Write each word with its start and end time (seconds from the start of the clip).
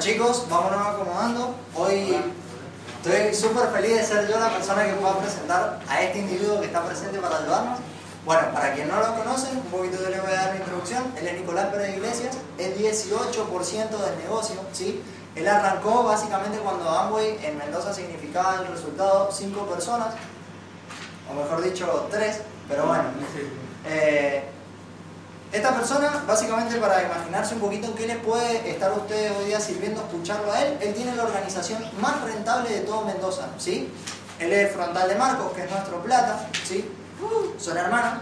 chicos, 0.00 0.46
vámonos 0.48 0.86
acomodando. 0.86 1.54
Hoy 1.76 2.16
estoy 3.02 3.34
súper 3.34 3.68
feliz 3.68 3.96
de 3.96 4.02
ser 4.02 4.28
yo 4.28 4.40
la 4.40 4.48
persona 4.48 4.86
que 4.86 4.94
pueda 4.94 5.18
presentar 5.18 5.78
a 5.86 6.02
este 6.02 6.20
individuo 6.20 6.58
que 6.58 6.66
está 6.66 6.82
presente 6.82 7.18
para 7.18 7.36
ayudarnos. 7.36 7.78
Bueno, 8.24 8.48
para 8.54 8.72
quien 8.72 8.88
no 8.88 8.98
lo 8.98 9.14
conoce, 9.14 9.50
un 9.52 9.62
poquito 9.64 10.02
yo 10.02 10.08
le 10.08 10.20
voy 10.20 10.30
a 10.30 10.36
dar 10.36 10.54
la 10.54 10.56
introducción. 10.56 11.04
Él 11.18 11.26
es 11.26 11.40
Nicolás 11.40 11.66
Pérez 11.66 11.96
Iglesias, 11.96 12.34
es 12.56 12.78
18% 12.78 13.90
del 13.90 14.18
negocio, 14.22 14.56
¿sí? 14.72 15.02
Él 15.36 15.46
arrancó 15.46 16.02
básicamente 16.02 16.58
cuando 16.60 16.88
Amway 16.88 17.38
en 17.44 17.58
Mendoza 17.58 17.92
significaba 17.92 18.62
el 18.62 18.68
resultado 18.68 19.30
5 19.30 19.66
personas, 19.66 20.14
o 21.30 21.34
mejor 21.34 21.62
dicho 21.62 22.08
3, 22.10 22.40
pero 22.68 22.86
bueno. 22.86 23.04
Eh, 23.86 24.44
esta 25.52 25.74
persona, 25.74 26.22
básicamente 26.28 26.76
para 26.76 27.02
imaginarse 27.02 27.54
un 27.54 27.60
poquito 27.60 27.92
qué 27.96 28.06
le 28.06 28.16
puede 28.16 28.70
estar 28.70 28.92
a 28.92 28.94
ustedes 28.94 29.32
hoy 29.36 29.46
día 29.46 29.58
sirviendo 29.58 30.00
escucharlo 30.00 30.52
a 30.52 30.62
él, 30.62 30.78
él 30.80 30.94
tiene 30.94 31.14
la 31.16 31.24
organización 31.24 31.84
más 32.00 32.22
rentable 32.22 32.70
de 32.70 32.80
todo 32.80 33.04
Mendoza, 33.04 33.48
¿sí? 33.58 33.92
Él 34.38 34.52
es 34.52 34.72
frontal 34.72 35.08
de 35.08 35.16
Marcos, 35.16 35.52
que 35.52 35.64
es 35.64 35.70
nuestro 35.70 36.02
plata, 36.02 36.48
¿sí? 36.64 36.88
Son 37.58 37.76
hermanos. 37.76 38.20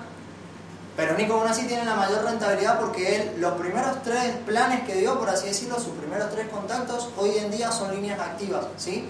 Pero 0.97 1.15
Nico 1.17 1.35
aún 1.35 1.47
así 1.47 1.67
tiene 1.67 1.85
la 1.85 1.95
mayor 1.95 2.25
rentabilidad 2.25 2.81
porque 2.81 3.17
él, 3.17 3.35
los 3.39 3.53
primeros 3.53 4.03
tres 4.03 4.35
planes 4.47 4.83
que 4.85 4.95
dio, 4.95 5.19
por 5.19 5.29
así 5.29 5.49
decirlo, 5.49 5.79
sus 5.79 5.95
primeros 5.95 6.31
tres 6.31 6.49
contactos, 6.49 7.11
hoy 7.17 7.37
en 7.37 7.51
día 7.51 7.71
son 7.71 7.95
líneas 7.95 8.19
activas, 8.19 8.65
¿sí? 8.79 9.09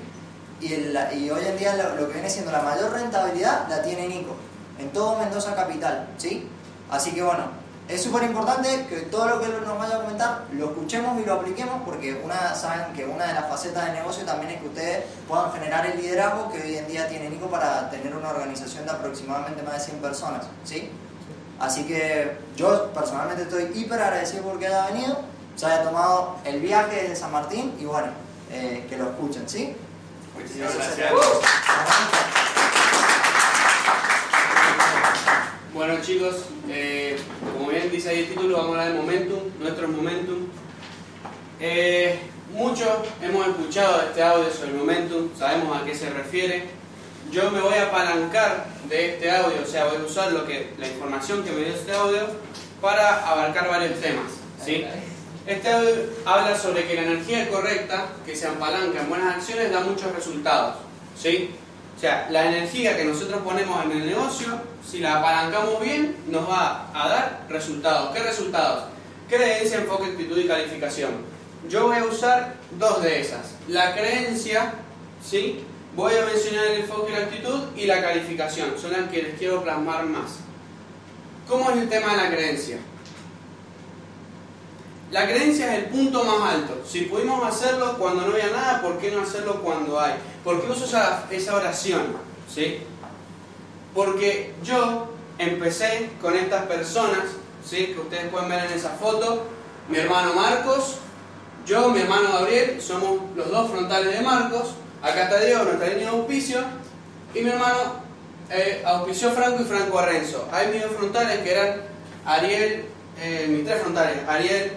Y, 0.60 0.74
y 0.74 1.30
hoy 1.30 1.46
en 1.46 1.56
día 1.56 1.76
lo, 1.76 1.94
lo 1.94 2.08
que 2.08 2.14
viene 2.14 2.28
siendo 2.28 2.50
la 2.50 2.62
mayor 2.62 2.92
rentabilidad 2.92 3.68
la 3.68 3.80
tiene 3.80 4.08
Nico, 4.08 4.34
en 4.78 4.90
todo 4.90 5.18
Mendoza 5.18 5.54
Capital, 5.54 6.08
¿sí? 6.18 6.48
Así 6.90 7.12
que 7.12 7.22
bueno, 7.22 7.44
es 7.88 8.02
súper 8.02 8.24
importante 8.24 8.86
que 8.86 8.96
todo 9.06 9.28
lo 9.28 9.40
que 9.40 9.46
él 9.46 9.52
nos 9.64 9.78
vaya 9.78 9.96
a 9.96 10.02
comentar 10.02 10.44
lo 10.52 10.66
escuchemos 10.66 11.18
y 11.20 11.24
lo 11.24 11.34
apliquemos 11.34 11.82
porque 11.86 12.20
una, 12.22 12.54
saben 12.54 12.92
que 12.94 13.06
una 13.06 13.26
de 13.26 13.32
las 13.32 13.48
facetas 13.48 13.86
de 13.86 13.92
negocio 13.92 14.24
también 14.26 14.52
es 14.52 14.60
que 14.60 14.68
ustedes 14.68 15.04
puedan 15.26 15.50
generar 15.52 15.86
el 15.86 15.96
liderazgo 15.98 16.52
que 16.52 16.60
hoy 16.60 16.76
en 16.76 16.86
día 16.86 17.08
tiene 17.08 17.30
Nico 17.30 17.46
para 17.46 17.88
tener 17.88 18.14
una 18.14 18.28
organización 18.28 18.84
de 18.84 18.90
aproximadamente 18.90 19.62
más 19.62 19.74
de 19.74 19.80
100 19.80 19.98
personas, 20.02 20.46
¿sí? 20.64 20.90
Así 21.58 21.84
que 21.84 22.36
yo 22.56 22.92
personalmente 22.92 23.44
estoy 23.44 23.70
hiper 23.74 24.00
agradecido 24.00 24.42
porque 24.44 24.66
haya 24.66 24.86
venido, 24.88 25.22
se 25.56 25.66
haya 25.66 25.82
tomado 25.82 26.36
el 26.44 26.60
viaje 26.60 27.02
desde 27.02 27.16
San 27.16 27.32
Martín 27.32 27.74
y 27.80 27.86
bueno, 27.86 28.08
eh, 28.52 28.86
que 28.88 28.98
lo 28.98 29.10
escuchen, 29.10 29.48
¿sí? 29.48 29.74
Muchísimas 30.34 30.74
gracias. 30.74 31.12
Bueno 35.78 36.02
chicos, 36.02 36.34
eh, 36.68 36.97
dice 37.98 38.10
ahí 38.10 38.18
el 38.20 38.28
título, 38.28 38.58
vamos 38.58 38.76
a 38.76 38.82
hablar 38.82 38.92
de 38.92 39.00
Momentum, 39.00 39.40
nuestro 39.58 39.88
Momentum. 39.88 40.46
Eh, 41.58 42.16
muchos 42.52 42.88
hemos 43.20 43.48
escuchado 43.48 44.02
este 44.02 44.22
audio 44.22 44.48
sobre 44.52 44.74
Momentum, 44.74 45.28
sabemos 45.36 45.76
a 45.76 45.84
qué 45.84 45.96
se 45.96 46.08
refiere. 46.10 46.66
Yo 47.32 47.50
me 47.50 47.60
voy 47.60 47.74
a 47.74 47.88
apalancar 47.88 48.66
de 48.88 49.14
este 49.14 49.28
audio, 49.32 49.62
o 49.64 49.66
sea, 49.66 49.86
voy 49.86 49.96
a 49.96 50.06
usar 50.06 50.30
lo 50.30 50.46
que, 50.46 50.74
la 50.78 50.86
información 50.86 51.42
que 51.42 51.50
me 51.50 51.64
dio 51.64 51.74
este 51.74 51.92
audio 51.92 52.20
para 52.80 53.28
abarcar 53.28 53.68
varios 53.68 54.00
temas. 54.00 54.30
¿sí? 54.64 54.84
Este 55.44 55.68
audio 55.68 55.90
habla 56.24 56.56
sobre 56.56 56.86
que 56.86 56.94
la 56.94 57.02
energía 57.02 57.50
correcta, 57.50 58.10
que 58.24 58.36
se 58.36 58.46
apalanca 58.46 59.00
en 59.00 59.08
buenas 59.08 59.38
acciones, 59.38 59.72
da 59.72 59.80
muchos 59.80 60.14
resultados. 60.14 60.76
¿sí? 61.20 61.50
O 61.98 62.00
sea, 62.00 62.28
la 62.30 62.46
energía 62.46 62.96
que 62.96 63.04
nosotros 63.04 63.42
ponemos 63.42 63.84
en 63.84 63.90
el 63.90 64.06
negocio, 64.06 64.46
si 64.88 65.00
la 65.00 65.18
apalancamos 65.18 65.80
bien, 65.80 66.14
nos 66.28 66.48
va 66.48 66.88
a 66.94 67.08
dar 67.08 67.46
resultados. 67.48 68.14
¿Qué 68.14 68.22
resultados? 68.22 68.84
Creencia, 69.28 69.78
enfoque, 69.78 70.12
actitud 70.12 70.38
y 70.38 70.46
calificación. 70.46 71.10
Yo 71.68 71.88
voy 71.88 71.96
a 71.96 72.04
usar 72.04 72.54
dos 72.78 73.02
de 73.02 73.20
esas. 73.20 73.56
La 73.66 73.96
creencia, 73.96 74.74
¿sí? 75.28 75.64
Voy 75.96 76.14
a 76.14 76.24
mencionar 76.24 76.66
el 76.66 76.82
enfoque 76.82 77.10
y 77.10 77.16
la 77.16 77.22
actitud 77.22 77.60
y 77.74 77.86
la 77.86 78.00
calificación. 78.00 78.78
Son 78.80 78.92
las 78.92 79.10
que 79.10 79.20
les 79.20 79.36
quiero 79.36 79.64
plasmar 79.64 80.04
más. 80.04 80.36
¿Cómo 81.48 81.68
es 81.72 81.78
el 81.78 81.88
tema 81.88 82.12
de 82.12 82.16
la 82.16 82.30
creencia? 82.30 82.78
La 85.10 85.26
creencia 85.26 85.74
es 85.74 85.84
el 85.84 85.90
punto 85.90 86.22
más 86.24 86.54
alto. 86.54 86.82
Si 86.86 87.02
pudimos 87.02 87.42
hacerlo 87.46 87.96
cuando 87.98 88.26
no 88.26 88.32
había 88.32 88.50
nada, 88.50 88.82
¿por 88.82 88.98
qué 88.98 89.10
no 89.10 89.22
hacerlo 89.22 89.62
cuando 89.62 89.98
hay? 89.98 90.14
¿Por 90.44 90.60
qué 90.60 90.70
uso 90.70 90.84
esa, 90.84 91.26
esa 91.30 91.56
oración? 91.56 92.16
¿Sí? 92.52 92.80
Porque 93.94 94.54
yo 94.62 95.08
empecé 95.38 96.10
con 96.20 96.36
estas 96.36 96.66
personas, 96.66 97.24
¿sí? 97.64 97.86
que 97.86 98.00
ustedes 98.00 98.28
pueden 98.28 98.48
ver 98.50 98.66
en 98.66 98.72
esa 98.72 98.90
foto, 98.90 99.44
mi 99.88 99.96
hermano 99.96 100.34
Marcos, 100.34 100.98
yo, 101.64 101.90
mi 101.90 102.00
hermano 102.00 102.32
Gabriel, 102.32 102.80
somos 102.80 103.20
los 103.34 103.50
dos 103.50 103.70
frontales 103.70 104.18
de 104.18 104.24
Marcos, 104.24 104.74
acá 105.02 105.24
está 105.24 105.40
Diego, 105.40 105.64
nuestra 105.64 105.88
línea 105.88 106.10
de 106.10 106.16
auspicio, 106.16 106.60
y 107.34 107.40
mi 107.40 107.50
hermano 107.50 108.02
eh, 108.50 108.82
auspició 108.84 109.30
Franco 109.30 109.62
y 109.62 109.66
Franco 109.66 109.98
Arrenzo. 109.98 110.48
Hay 110.52 110.68
mis 110.68 110.82
dos 110.82 110.92
frontales 110.92 111.38
que 111.40 111.52
eran 111.52 111.82
Ariel, 112.24 112.86
eh, 113.20 113.46
mis 113.48 113.64
tres 113.64 113.82
frontales, 113.82 114.16
Ariel, 114.26 114.72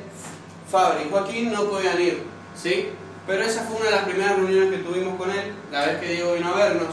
Fabri 0.71 1.03
y 1.05 1.09
Joaquín 1.09 1.51
no 1.51 1.65
podían 1.65 2.01
ir, 2.01 2.23
¿sí? 2.55 2.89
Pero 3.27 3.43
esa 3.43 3.63
fue 3.63 3.75
una 3.75 3.85
de 3.85 3.91
las 3.91 4.05
primeras 4.05 4.37
reuniones 4.37 4.71
que 4.71 4.83
tuvimos 4.83 5.17
con 5.17 5.29
él, 5.29 5.53
la 5.71 5.85
vez 5.85 5.99
que 5.99 6.07
Diego 6.07 6.33
vino 6.33 6.47
a 6.49 6.57
vernos. 6.57 6.87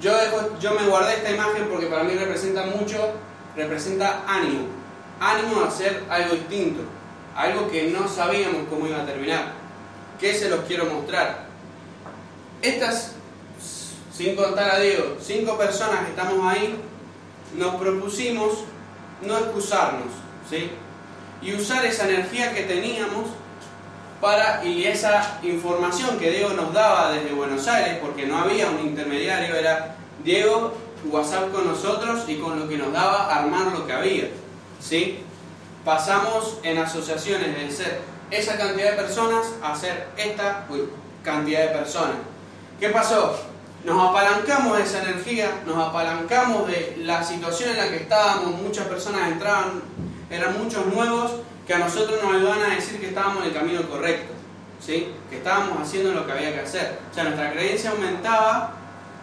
Yo, 0.00 0.12
yo 0.58 0.74
me 0.74 0.86
guardé 0.86 1.14
esta 1.14 1.30
imagen 1.30 1.68
porque 1.70 1.86
para 1.86 2.04
mí 2.04 2.14
representa 2.14 2.64
mucho, 2.64 2.96
representa 3.56 4.22
ánimo, 4.26 4.68
ánimo 5.20 5.60
a 5.60 5.68
hacer 5.68 6.04
algo 6.08 6.34
distinto, 6.34 6.82
algo 7.36 7.68
que 7.70 7.88
no 7.88 8.08
sabíamos 8.08 8.68
cómo 8.70 8.86
iba 8.86 9.02
a 9.02 9.06
terminar. 9.06 9.52
¿Qué 10.18 10.32
se 10.32 10.48
los 10.48 10.60
quiero 10.60 10.86
mostrar? 10.86 11.46
Estas, 12.62 13.12
sin 14.14 14.36
contar 14.36 14.70
a 14.70 14.78
Diego, 14.78 15.16
cinco 15.20 15.58
personas 15.58 16.04
que 16.04 16.10
estamos 16.10 16.46
ahí, 16.46 16.76
nos 17.56 17.74
propusimos 17.74 18.64
no 19.22 19.38
excusarnos, 19.38 20.08
¿sí? 20.48 20.70
Y 21.42 21.54
usar 21.54 21.84
esa 21.84 22.08
energía 22.08 22.54
que 22.54 22.62
teníamos 22.62 23.26
para, 24.20 24.64
y 24.64 24.84
esa 24.84 25.38
información 25.42 26.18
que 26.18 26.30
Diego 26.30 26.50
nos 26.50 26.72
daba 26.74 27.12
desde 27.12 27.32
Buenos 27.32 27.66
Aires, 27.66 27.98
porque 28.02 28.26
no 28.26 28.38
había 28.38 28.68
un 28.68 28.80
intermediario, 28.80 29.54
era 29.54 29.96
Diego, 30.22 30.74
WhatsApp 31.06 31.50
con 31.52 31.66
nosotros 31.66 32.24
y 32.28 32.36
con 32.36 32.58
lo 32.58 32.68
que 32.68 32.76
nos 32.76 32.92
daba 32.92 33.34
armar 33.34 33.72
lo 33.72 33.86
que 33.86 33.92
había. 33.92 34.28
¿sí? 34.80 35.20
Pasamos 35.84 36.58
en 36.62 36.78
asociaciones 36.78 37.56
de 37.56 37.70
ser 37.70 38.00
esa 38.30 38.56
cantidad 38.58 38.90
de 38.90 38.96
personas 38.96 39.46
a 39.62 39.74
ser 39.74 40.08
esta 40.16 40.66
cantidad 41.22 41.60
de 41.60 41.68
personas. 41.68 42.16
¿Qué 42.78 42.90
pasó? 42.90 43.38
Nos 43.84 44.10
apalancamos 44.10 44.76
de 44.76 44.82
esa 44.82 45.02
energía, 45.02 45.62
nos 45.66 45.88
apalancamos 45.88 46.66
de 46.66 46.96
la 46.98 47.24
situación 47.24 47.70
en 47.70 47.76
la 47.78 47.88
que 47.88 47.96
estábamos, 47.96 48.60
muchas 48.60 48.86
personas 48.86 49.32
entraban 49.32 49.82
eran 50.30 50.62
muchos 50.62 50.86
nuevos 50.86 51.32
que 51.66 51.74
a 51.74 51.78
nosotros 51.78 52.22
nos 52.22 52.34
ayudaban 52.34 52.70
a 52.70 52.74
decir 52.74 53.00
que 53.00 53.08
estábamos 53.08 53.42
en 53.42 53.48
el 53.48 53.54
camino 53.54 53.88
correcto, 53.88 54.32
¿sí? 54.84 55.08
que 55.28 55.38
estábamos 55.38 55.80
haciendo 55.80 56.12
lo 56.12 56.26
que 56.26 56.32
había 56.32 56.54
que 56.54 56.60
hacer. 56.60 56.98
O 57.10 57.14
sea, 57.14 57.24
nuestra 57.24 57.52
creencia 57.52 57.90
aumentaba 57.90 58.74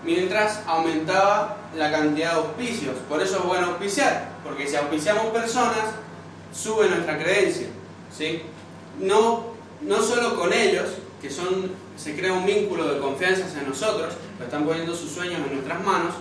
mientras 0.03 0.61
aumentaba 0.67 1.57
la 1.75 1.91
cantidad 1.91 2.31
de 2.31 2.37
auspicios. 2.37 2.95
Por 3.09 3.21
eso 3.21 3.37
es 3.37 3.43
bueno 3.43 3.67
auspiciar, 3.67 4.29
porque 4.43 4.67
si 4.67 4.75
auspiciamos 4.75 5.25
personas, 5.27 5.95
sube 6.53 6.87
nuestra 6.89 7.17
creencia. 7.17 7.67
¿sí? 8.15 8.41
No, 8.99 9.47
no 9.81 10.01
solo 10.01 10.37
con 10.37 10.53
ellos, 10.53 10.89
que 11.21 11.29
son, 11.29 11.71
se 11.97 12.15
crea 12.15 12.33
un 12.33 12.45
vínculo 12.45 12.93
de 12.93 12.99
confianza 12.99 13.45
en 13.59 13.67
nosotros, 13.67 14.13
que 14.37 14.45
están 14.45 14.65
poniendo 14.65 14.95
sus 14.95 15.11
sueños 15.11 15.41
en 15.45 15.53
nuestras 15.53 15.83
manos, 15.83 16.13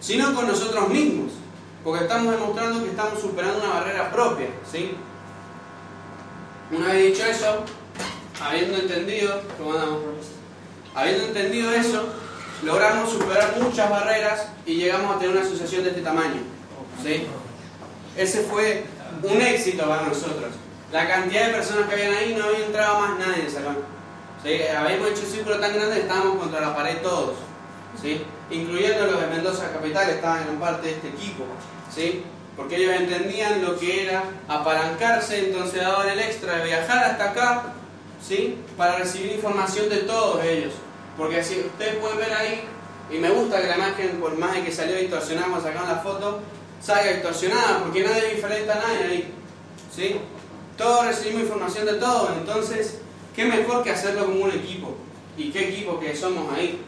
sino 0.00 0.34
con 0.34 0.46
nosotros 0.46 0.88
mismos. 0.88 1.32
Porque 1.84 2.04
estamos 2.04 2.32
demostrando 2.32 2.82
que 2.84 2.90
estamos 2.90 3.20
superando 3.20 3.58
una 3.58 3.74
barrera 3.74 4.10
propia, 4.10 4.48
¿sí? 4.70 4.94
Una 6.70 6.88
vez 6.88 7.12
dicho 7.12 7.26
eso, 7.26 7.64
habiendo 8.40 8.78
entendido, 8.78 9.40
habiendo 10.94 11.24
entendido 11.26 11.72
eso, 11.72 12.08
logramos 12.62 13.10
superar 13.10 13.56
muchas 13.60 13.90
barreras 13.90 14.46
y 14.64 14.76
llegamos 14.76 15.16
a 15.16 15.18
tener 15.18 15.36
una 15.36 15.44
asociación 15.44 15.82
de 15.82 15.90
este 15.90 16.02
tamaño, 16.02 16.40
¿sí? 17.02 17.26
Ese 18.16 18.42
fue 18.42 18.84
un 19.22 19.40
éxito 19.40 19.88
para 19.88 20.06
nosotros. 20.06 20.52
La 20.92 21.08
cantidad 21.08 21.46
de 21.46 21.54
personas 21.54 21.88
que 21.88 21.94
habían 21.94 22.14
ahí 22.14 22.34
no 22.34 22.44
había 22.44 22.66
entrado 22.66 23.00
más 23.00 23.18
nadie 23.18 23.40
en 23.40 23.46
el 23.46 23.50
salón. 23.50 23.76
Habíamos 24.44 25.10
hecho 25.10 25.22
un 25.22 25.32
círculo 25.32 25.58
tan 25.58 25.74
grande 25.74 25.94
que 25.96 26.02
estábamos 26.02 26.36
contra 26.36 26.60
la 26.60 26.76
pared 26.76 26.98
todos. 27.02 27.34
¿sí? 28.00 28.22
Incluyendo 28.52 29.06
los 29.06 29.20
de 29.20 29.26
Mendoza 29.28 29.72
Capital, 29.72 30.10
estaban 30.10 30.46
en 30.48 30.60
parte 30.60 30.86
de 30.88 30.92
este 30.94 31.08
equipo. 31.08 31.44
¿sí? 31.94 32.22
Porque 32.56 32.76
ellos 32.76 32.94
entendían 32.94 33.64
lo 33.64 33.78
que 33.78 34.04
era 34.04 34.24
apalancarse, 34.48 35.48
entonces 35.48 35.80
daban 35.80 36.08
el 36.08 36.18
extra 36.20 36.58
de 36.58 36.64
viajar 36.64 37.04
hasta 37.04 37.30
acá, 37.30 37.62
¿sí? 38.26 38.58
Para 38.76 38.98
recibir 38.98 39.32
información 39.32 39.88
de 39.88 39.98
todos 39.98 40.44
ellos. 40.44 40.74
Porque 41.16 41.40
así 41.40 41.60
ustedes 41.60 41.96
pueden 41.96 42.18
ver 42.18 42.32
ahí, 42.32 42.62
y 43.10 43.18
me 43.18 43.30
gusta 43.30 43.60
que 43.60 43.68
la 43.68 43.76
imagen, 43.76 44.20
por 44.20 44.36
más 44.36 44.54
de 44.54 44.64
que 44.64 44.72
salió 44.72 44.96
distorsionada 44.96 45.48
cuando 45.48 45.66
sacaron 45.66 45.88
la 45.88 45.96
foto, 45.96 46.40
salga 46.80 47.12
distorsionada, 47.12 47.78
porque 47.80 48.04
nadie 48.04 48.28
es 48.28 48.36
diferente 48.36 48.70
a 48.70 48.74
nadie 48.76 49.04
ahí, 49.04 49.34
¿sí? 49.94 50.16
Todos 50.76 51.06
recibimos 51.06 51.42
información 51.42 51.86
de 51.86 51.94
todos, 51.94 52.30
entonces 52.38 52.98
¿qué 53.34 53.44
mejor 53.44 53.82
que 53.82 53.90
hacerlo 53.90 54.26
como 54.26 54.44
un 54.44 54.50
equipo? 54.50 54.94
¿Y 55.36 55.50
qué 55.50 55.68
equipo 55.70 55.98
que 56.00 56.14
somos 56.16 56.52
ahí? 56.54 56.82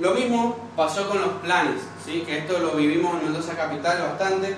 Lo 0.00 0.12
mismo 0.12 0.63
pasó 0.76 1.08
con 1.08 1.20
los 1.20 1.30
planes, 1.42 1.80
¿sí? 2.04 2.22
que 2.26 2.38
esto 2.38 2.58
lo 2.58 2.72
vivimos 2.72 3.14
en 3.14 3.24
Mendoza 3.24 3.54
Capital 3.54 4.02
bastante, 4.02 4.56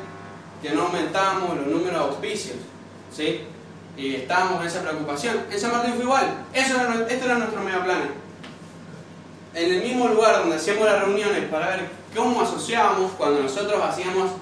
que 0.63 0.71
no 0.71 0.83
aumentábamos 0.83 1.57
los 1.57 1.67
números 1.67 1.93
de 1.93 1.99
auspicios. 1.99 2.57
¿sí? 3.13 3.43
Y 3.97 4.15
estábamos 4.17 4.61
en 4.61 4.67
esa 4.67 4.83
preocupación. 4.83 5.45
En 5.51 5.61
San 5.61 5.73
Martín 5.73 5.95
fue 5.95 6.05
igual. 6.05 6.45
Eso 6.53 6.81
era, 6.81 7.07
esto 7.09 7.25
era 7.25 7.39
nuestro 7.39 7.63
mega 7.63 7.85
plan. 7.85 8.11
En 9.55 9.73
el 9.73 9.83
mismo 9.83 10.09
lugar 10.09 10.41
donde 10.41 10.57
hacíamos 10.57 10.85
las 10.85 11.01
reuniones 11.01 11.45
para 11.51 11.69
ver 11.69 11.89
cómo 12.15 12.43
asociábamos 12.43 13.13
cuando 13.13 13.43
nosotros 13.43 13.83
hacíamos 13.83 14.33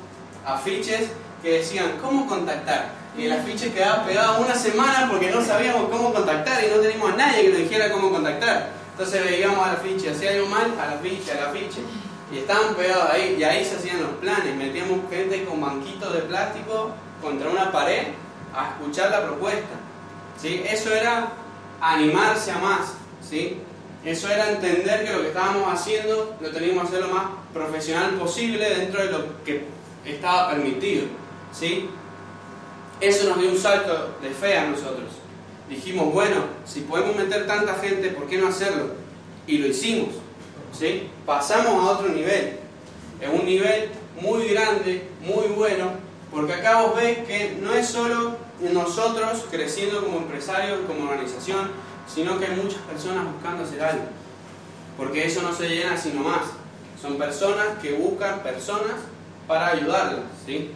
afiches 0.44 1.11
que 1.43 1.59
decían 1.59 1.99
cómo 2.03 2.27
contactar. 2.27 2.88
Y 3.17 3.27
el 3.27 3.32
afiche 3.32 3.73
quedaba 3.73 4.05
pegado 4.05 4.41
una 4.41 4.56
semana 4.56 5.09
porque 5.09 5.31
no 5.31 5.44
sabíamos 5.44 5.88
cómo 5.88 6.12
contactar 6.12 6.65
y 6.65 6.70
no 6.70 6.81
teníamos 6.81 7.12
a 7.12 7.17
nadie 7.17 7.43
que 7.43 7.49
nos 7.50 7.59
dijera 7.59 7.93
cómo 7.93 8.11
contactar. 8.11 8.70
Entonces 8.94 9.25
veíamos 9.25 9.67
al 9.67 9.75
afiche, 9.75 10.11
hacía 10.11 10.31
algo 10.31 10.46
mal, 10.46 10.73
al 10.81 10.99
afiche, 10.99 11.32
al 11.32 11.49
afiche. 11.49 11.81
Y 12.32 12.38
estaban 12.38 12.76
pegados 12.76 13.11
ahí, 13.11 13.37
y 13.37 13.43
ahí 13.43 13.64
se 13.64 13.75
hacían 13.75 14.00
los 14.00 14.12
planes. 14.20 14.55
Metíamos 14.55 15.11
gente 15.11 15.44
con 15.44 15.61
banquitos 15.61 16.14
de 16.14 16.20
plástico 16.20 16.93
contra 17.20 17.50
una 17.50 17.73
pared 17.73 18.05
a 18.55 18.70
escuchar 18.70 19.11
la 19.11 19.25
propuesta. 19.25 19.75
¿sí? 20.41 20.62
Eso 20.64 20.94
era 20.94 21.32
animarse 21.81 22.52
a 22.52 22.58
más. 22.58 22.94
¿sí? 23.29 23.58
Eso 24.05 24.29
era 24.29 24.52
entender 24.52 25.05
que 25.05 25.12
lo 25.12 25.23
que 25.23 25.29
estábamos 25.29 25.73
haciendo 25.73 26.37
lo 26.41 26.50
teníamos 26.52 26.88
que 26.88 26.96
hacer 26.96 27.08
lo 27.08 27.12
más 27.12 27.25
profesional 27.52 28.11
posible 28.12 28.79
dentro 28.79 29.02
de 29.02 29.11
lo 29.11 29.44
que 29.44 29.67
estaba 30.05 30.50
permitido. 30.50 31.06
¿sí? 31.52 31.91
Eso 33.00 33.29
nos 33.29 33.41
dio 33.41 33.50
un 33.50 33.58
salto 33.58 34.14
de 34.23 34.31
fe 34.31 34.56
a 34.56 34.69
nosotros. 34.69 35.24
Dijimos, 35.69 36.12
bueno, 36.12 36.44
si 36.64 36.81
podemos 36.81 37.16
meter 37.16 37.46
tanta 37.46 37.75
gente, 37.76 38.08
¿por 38.11 38.26
qué 38.26 38.38
no 38.38 38.49
hacerlo? 38.49 38.93
Y 39.46 39.58
lo 39.58 39.69
hicimos. 39.69 40.11
¿sí? 40.78 41.08
Pasamos 41.25 41.82
a 41.82 41.93
otro 41.93 42.08
nivel. 42.08 42.58
Es 43.20 43.28
un 43.28 43.44
nivel 43.44 43.88
muy 44.20 44.49
grande, 44.49 45.08
muy 45.20 45.49
bueno, 45.49 45.93
porque 46.31 46.55
acá 46.55 46.82
vos 46.82 46.96
ves 46.96 47.19
que 47.26 47.56
no 47.61 47.72
es 47.72 47.88
solo 47.88 48.37
nosotros 48.61 49.46
creciendo 49.50 50.02
como 50.02 50.19
empresarios, 50.19 50.81
como 50.87 51.11
organización, 51.11 51.70
sino 52.12 52.38
que 52.38 52.46
hay 52.46 52.56
muchas 52.56 52.81
personas 52.82 53.25
buscando 53.32 53.64
hacer 53.64 53.82
algo. 53.82 54.05
Porque 54.96 55.26
eso 55.26 55.43
no 55.43 55.55
se 55.55 55.69
llena 55.69 55.96
sino 55.96 56.22
más. 56.22 56.43
Son 57.00 57.19
personas 57.19 57.78
que 57.82 57.93
buscan 57.93 58.43
personas 58.43 58.94
para 59.46 59.69
ayudarlas. 59.69 60.25
¿sí? 60.46 60.70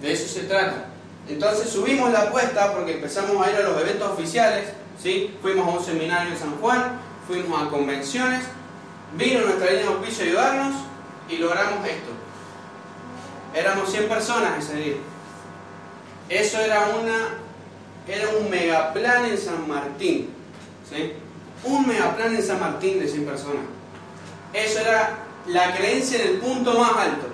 De 0.00 0.12
eso 0.12 0.28
se 0.28 0.46
trata. 0.46 0.91
Entonces 1.28 1.70
subimos 1.70 2.10
la 2.12 2.22
apuesta 2.22 2.72
porque 2.72 2.94
empezamos 2.94 3.46
a 3.46 3.50
ir 3.50 3.56
a 3.56 3.62
los 3.62 3.80
eventos 3.80 4.10
oficiales. 4.10 4.68
¿sí? 5.00 5.36
Fuimos 5.40 5.66
a 5.66 5.78
un 5.78 5.84
seminario 5.84 6.32
en 6.32 6.38
San 6.38 6.56
Juan, 6.58 7.00
fuimos 7.26 7.62
a 7.62 7.68
convenciones, 7.68 8.44
vino 9.16 9.40
nuestra 9.40 9.70
línea 9.70 9.86
de 9.86 9.92
auspicio 9.94 10.24
a 10.24 10.28
ayudarnos 10.28 10.74
y 11.28 11.36
logramos 11.38 11.86
esto. 11.86 12.10
Éramos 13.54 13.90
100 13.90 14.08
personas 14.08 14.64
ese 14.64 14.76
día. 14.76 14.96
Eso 16.28 16.58
era 16.58 16.88
una 17.00 17.42
era 18.06 18.28
un 18.36 18.50
megaplan 18.50 19.26
en 19.26 19.38
San 19.38 19.68
Martín. 19.68 20.30
¿sí? 20.88 21.12
Un 21.64 21.86
megaplan 21.86 22.34
en 22.34 22.42
San 22.42 22.58
Martín 22.60 22.98
de 22.98 23.08
100 23.08 23.24
personas. 23.24 23.62
Eso 24.52 24.80
era 24.80 25.18
la 25.46 25.74
creencia 25.76 26.22
en 26.22 26.28
el 26.28 26.38
punto 26.38 26.78
más 26.78 26.96
alto. 26.96 27.28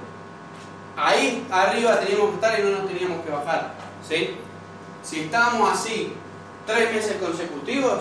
Ahí 1.00 1.47
arriba 1.49 2.00
teníamos 2.00 2.31
que 2.31 2.35
estar 2.35 2.59
y 2.59 2.62
no 2.65 2.71
nos 2.71 2.89
teníamos 2.89 3.25
que 3.25 3.31
bajar. 3.31 3.75
¿sí? 4.06 4.31
Si 5.05 5.21
estábamos 5.21 5.71
así 5.71 6.12
tres 6.67 6.93
meses 6.93 7.17
consecutivos, 7.23 8.00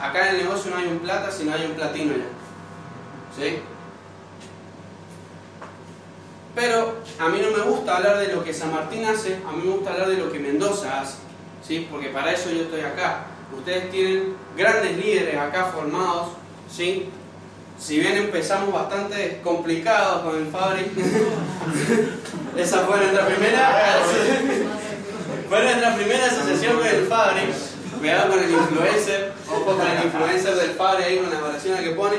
acá 0.00 0.30
en 0.30 0.36
el 0.36 0.44
negocio 0.44 0.70
no 0.70 0.78
hay 0.78 0.86
un 0.86 1.00
plata, 1.00 1.30
sino 1.30 1.52
hay 1.52 1.66
un 1.66 1.72
platino 1.72 2.14
ya. 2.14 2.24
¿sí? 3.36 3.58
Pero 6.54 6.94
a 7.18 7.28
mí 7.28 7.40
no 7.42 7.54
me 7.54 7.64
gusta 7.64 7.98
hablar 7.98 8.16
de 8.18 8.32
lo 8.32 8.42
que 8.42 8.54
San 8.54 8.72
Martín 8.72 9.04
hace, 9.04 9.40
a 9.46 9.52
mí 9.52 9.64
me 9.64 9.72
gusta 9.72 9.92
hablar 9.92 10.08
de 10.08 10.16
lo 10.16 10.32
que 10.32 10.38
Mendoza 10.38 11.02
hace. 11.02 11.18
¿sí? 11.62 11.86
porque 11.90 12.08
para 12.08 12.32
eso 12.32 12.50
yo 12.50 12.62
estoy 12.62 12.80
acá. 12.80 13.26
Ustedes 13.54 13.90
tienen 13.90 14.36
grandes 14.56 14.96
líderes 14.96 15.36
acá 15.36 15.66
formados, 15.66 16.28
¿sí? 16.70 17.10
Si 17.78 17.98
bien 17.98 18.16
empezamos 18.16 18.72
bastante 18.72 19.40
complicados 19.42 20.22
con 20.22 20.36
el 20.36 20.46
Fabri, 20.46 20.90
esa 22.56 22.78
fue 22.80 22.96
nuestra 22.98 23.26
primera, 23.26 23.98
fue 25.48 25.62
nuestra 25.62 25.94
primera 25.96 26.26
asociación 26.26 26.76
con 26.76 26.86
el 26.86 27.06
Fabri, 27.06 27.42
cuidado 27.98 28.30
con 28.30 28.42
el 28.42 28.50
influencer, 28.50 29.32
ojo 29.50 29.76
con 29.76 29.86
el 29.86 30.04
influencer 30.04 30.54
del 30.54 30.70
Fabri 30.70 31.04
ahí 31.04 31.18
con 31.18 31.30
las 31.30 31.42
oraciones 31.42 31.80
que 31.82 31.90
pone. 31.90 32.16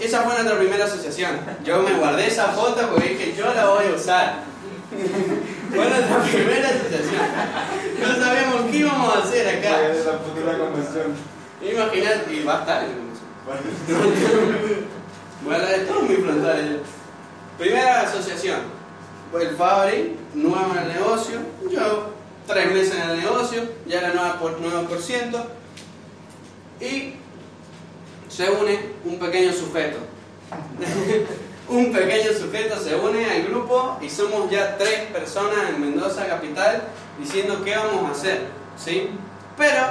Esa 0.00 0.22
fue 0.22 0.34
nuestra 0.34 0.56
primera 0.56 0.84
asociación. 0.84 1.40
Yo 1.64 1.82
me 1.82 1.94
guardé 1.94 2.28
esa 2.28 2.48
foto 2.48 2.88
porque 2.90 3.08
dije, 3.08 3.34
yo 3.36 3.52
la 3.52 3.66
voy 3.66 3.86
a 3.86 3.96
usar. 3.96 4.34
Fue 5.74 5.88
nuestra 5.88 6.18
primera 6.22 6.68
asociación. 6.68 7.22
No 8.00 8.24
sabíamos 8.24 8.70
qué 8.70 8.76
íbamos 8.76 9.16
a 9.16 9.18
hacer 9.18 9.58
acá. 9.58 9.80
la 9.88 10.18
futura 10.18 10.58
convención. 10.58 11.14
Imagínate, 11.60 12.32
y 12.32 12.44
va 12.44 12.58
a 12.58 12.60
estar. 12.60 12.84
Voy 15.44 15.52
a 15.52 15.56
hablar 15.56 15.78
de 15.78 15.84
todos 15.84 16.08
mis 16.08 16.18
frontales. 16.18 16.80
Primera 17.58 18.00
asociación. 18.00 18.60
El 19.38 19.56
Fabri, 19.56 20.16
nuevo 20.34 20.72
en 20.72 20.78
el 20.78 20.88
negocio. 20.94 21.40
Yo, 21.70 22.10
tres 22.46 22.72
meses 22.72 22.94
en 22.94 23.10
el 23.10 23.20
negocio, 23.20 23.62
ya 23.86 23.98
era 23.98 24.14
9%. 24.14 25.44
Y 26.80 27.14
se 28.28 28.50
une 28.50 28.80
un 29.04 29.18
pequeño 29.18 29.52
sujeto. 29.52 29.98
un 31.68 31.92
pequeño 31.92 32.32
sujeto 32.32 32.78
se 32.78 32.94
une 32.94 33.26
al 33.26 33.42
grupo 33.42 33.98
y 34.00 34.08
somos 34.08 34.50
ya 34.50 34.78
tres 34.78 35.00
personas 35.12 35.68
en 35.68 35.80
Mendoza 35.80 36.26
capital 36.26 36.82
diciendo 37.18 37.62
qué 37.64 37.76
vamos 37.76 38.04
a 38.08 38.12
hacer, 38.12 38.46
¿sí? 38.76 39.10
Pero, 39.56 39.82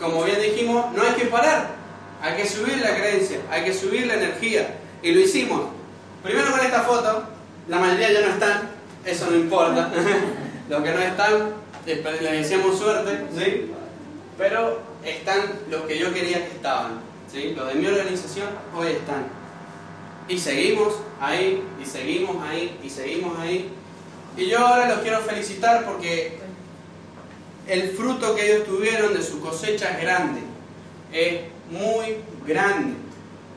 como 0.00 0.24
bien 0.24 0.40
dijimos, 0.40 0.92
no 0.94 1.02
hay 1.02 1.14
que 1.14 1.26
parar, 1.26 1.81
hay 2.22 2.36
que 2.36 2.48
subir 2.48 2.78
la 2.78 2.94
creencia, 2.94 3.38
hay 3.50 3.64
que 3.64 3.74
subir 3.74 4.06
la 4.06 4.14
energía 4.14 4.76
y 5.02 5.10
lo 5.12 5.20
hicimos. 5.20 5.62
Primero 6.22 6.52
con 6.52 6.60
esta 6.60 6.82
foto, 6.82 7.24
la 7.68 7.78
mayoría 7.80 8.12
ya 8.12 8.20
no 8.20 8.32
están, 8.34 8.70
eso 9.04 9.26
no 9.28 9.36
importa. 9.36 9.90
los 10.68 10.82
que 10.84 10.90
no 10.92 11.00
están, 11.00 11.54
les 11.84 12.22
deseamos 12.22 12.78
suerte, 12.78 13.26
¿sí? 13.36 13.72
Pero 14.38 14.80
están 15.04 15.40
los 15.68 15.82
que 15.82 15.98
yo 15.98 16.14
quería 16.14 16.46
que 16.46 16.52
estaban, 16.52 17.00
¿sí? 17.30 17.54
Los 17.56 17.66
de 17.66 17.74
mi 17.74 17.86
organización 17.86 18.48
hoy 18.76 18.92
están. 18.92 19.26
Y 20.28 20.38
seguimos 20.38 20.94
ahí, 21.20 21.60
y 21.82 21.84
seguimos 21.84 22.36
ahí, 22.48 22.78
y 22.84 22.88
seguimos 22.88 23.36
ahí. 23.40 23.68
Y 24.36 24.46
yo 24.46 24.64
ahora 24.64 24.88
los 24.88 25.00
quiero 25.00 25.18
felicitar 25.22 25.84
porque 25.84 26.38
el 27.66 27.90
fruto 27.90 28.36
que 28.36 28.46
ellos 28.46 28.64
tuvieron 28.64 29.12
de 29.12 29.22
su 29.22 29.40
cosecha 29.40 29.90
es 29.90 30.02
grande, 30.02 30.40
muy 31.72 32.18
grande. 32.46 32.94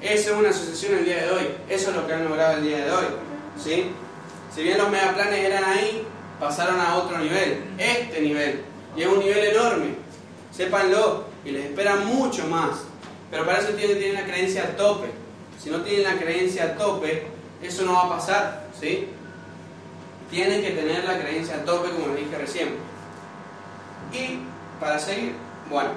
Esa 0.01 0.31
es 0.31 0.37
una 0.37 0.49
asociación 0.49 0.99
el 0.99 1.05
día 1.05 1.23
de 1.23 1.31
hoy, 1.31 1.47
eso 1.69 1.89
es 1.89 1.95
lo 1.95 2.07
que 2.07 2.13
han 2.13 2.25
logrado 2.25 2.57
el 2.57 2.63
día 2.63 2.85
de 2.85 2.91
hoy. 2.91 3.05
¿sí? 3.63 3.91
Si 4.53 4.63
bien 4.63 4.77
los 4.77 4.89
megaplanes 4.89 5.39
eran 5.39 5.63
ahí, 5.63 6.05
pasaron 6.39 6.79
a 6.79 6.95
otro 6.95 7.17
nivel, 7.17 7.63
este 7.77 8.21
nivel, 8.21 8.61
y 8.95 9.01
es 9.01 9.07
un 9.07 9.19
nivel 9.19 9.45
enorme, 9.45 9.95
sépanlo, 10.51 11.25
y 11.43 11.51
les 11.51 11.65
espera 11.65 11.95
mucho 11.97 12.47
más. 12.47 12.83
Pero 13.31 13.45
para 13.45 13.59
eso 13.59 13.69
tienen, 13.73 13.97
tienen 13.99 14.15
la 14.15 14.25
creencia 14.25 14.63
a 14.63 14.75
tope 14.75 15.25
si 15.65 15.71
no 15.71 15.81
tienen 15.81 16.03
la 16.03 16.19
creencia 16.19 16.63
a 16.63 16.75
tope, 16.75 17.25
eso 17.63 17.85
no 17.85 17.93
va 17.93 18.05
a 18.05 18.09
pasar, 18.09 18.67
¿sí? 18.79 19.07
Tienen 20.29 20.61
que 20.61 20.71
tener 20.71 21.03
la 21.05 21.19
creencia 21.19 21.55
a 21.55 21.65
tope, 21.65 21.89
como 21.89 22.13
les 22.13 22.25
dije 22.25 22.37
recién. 22.37 22.69
Y 24.13 24.41
para 24.79 24.99
seguir, 24.99 25.33
bueno, 25.67 25.89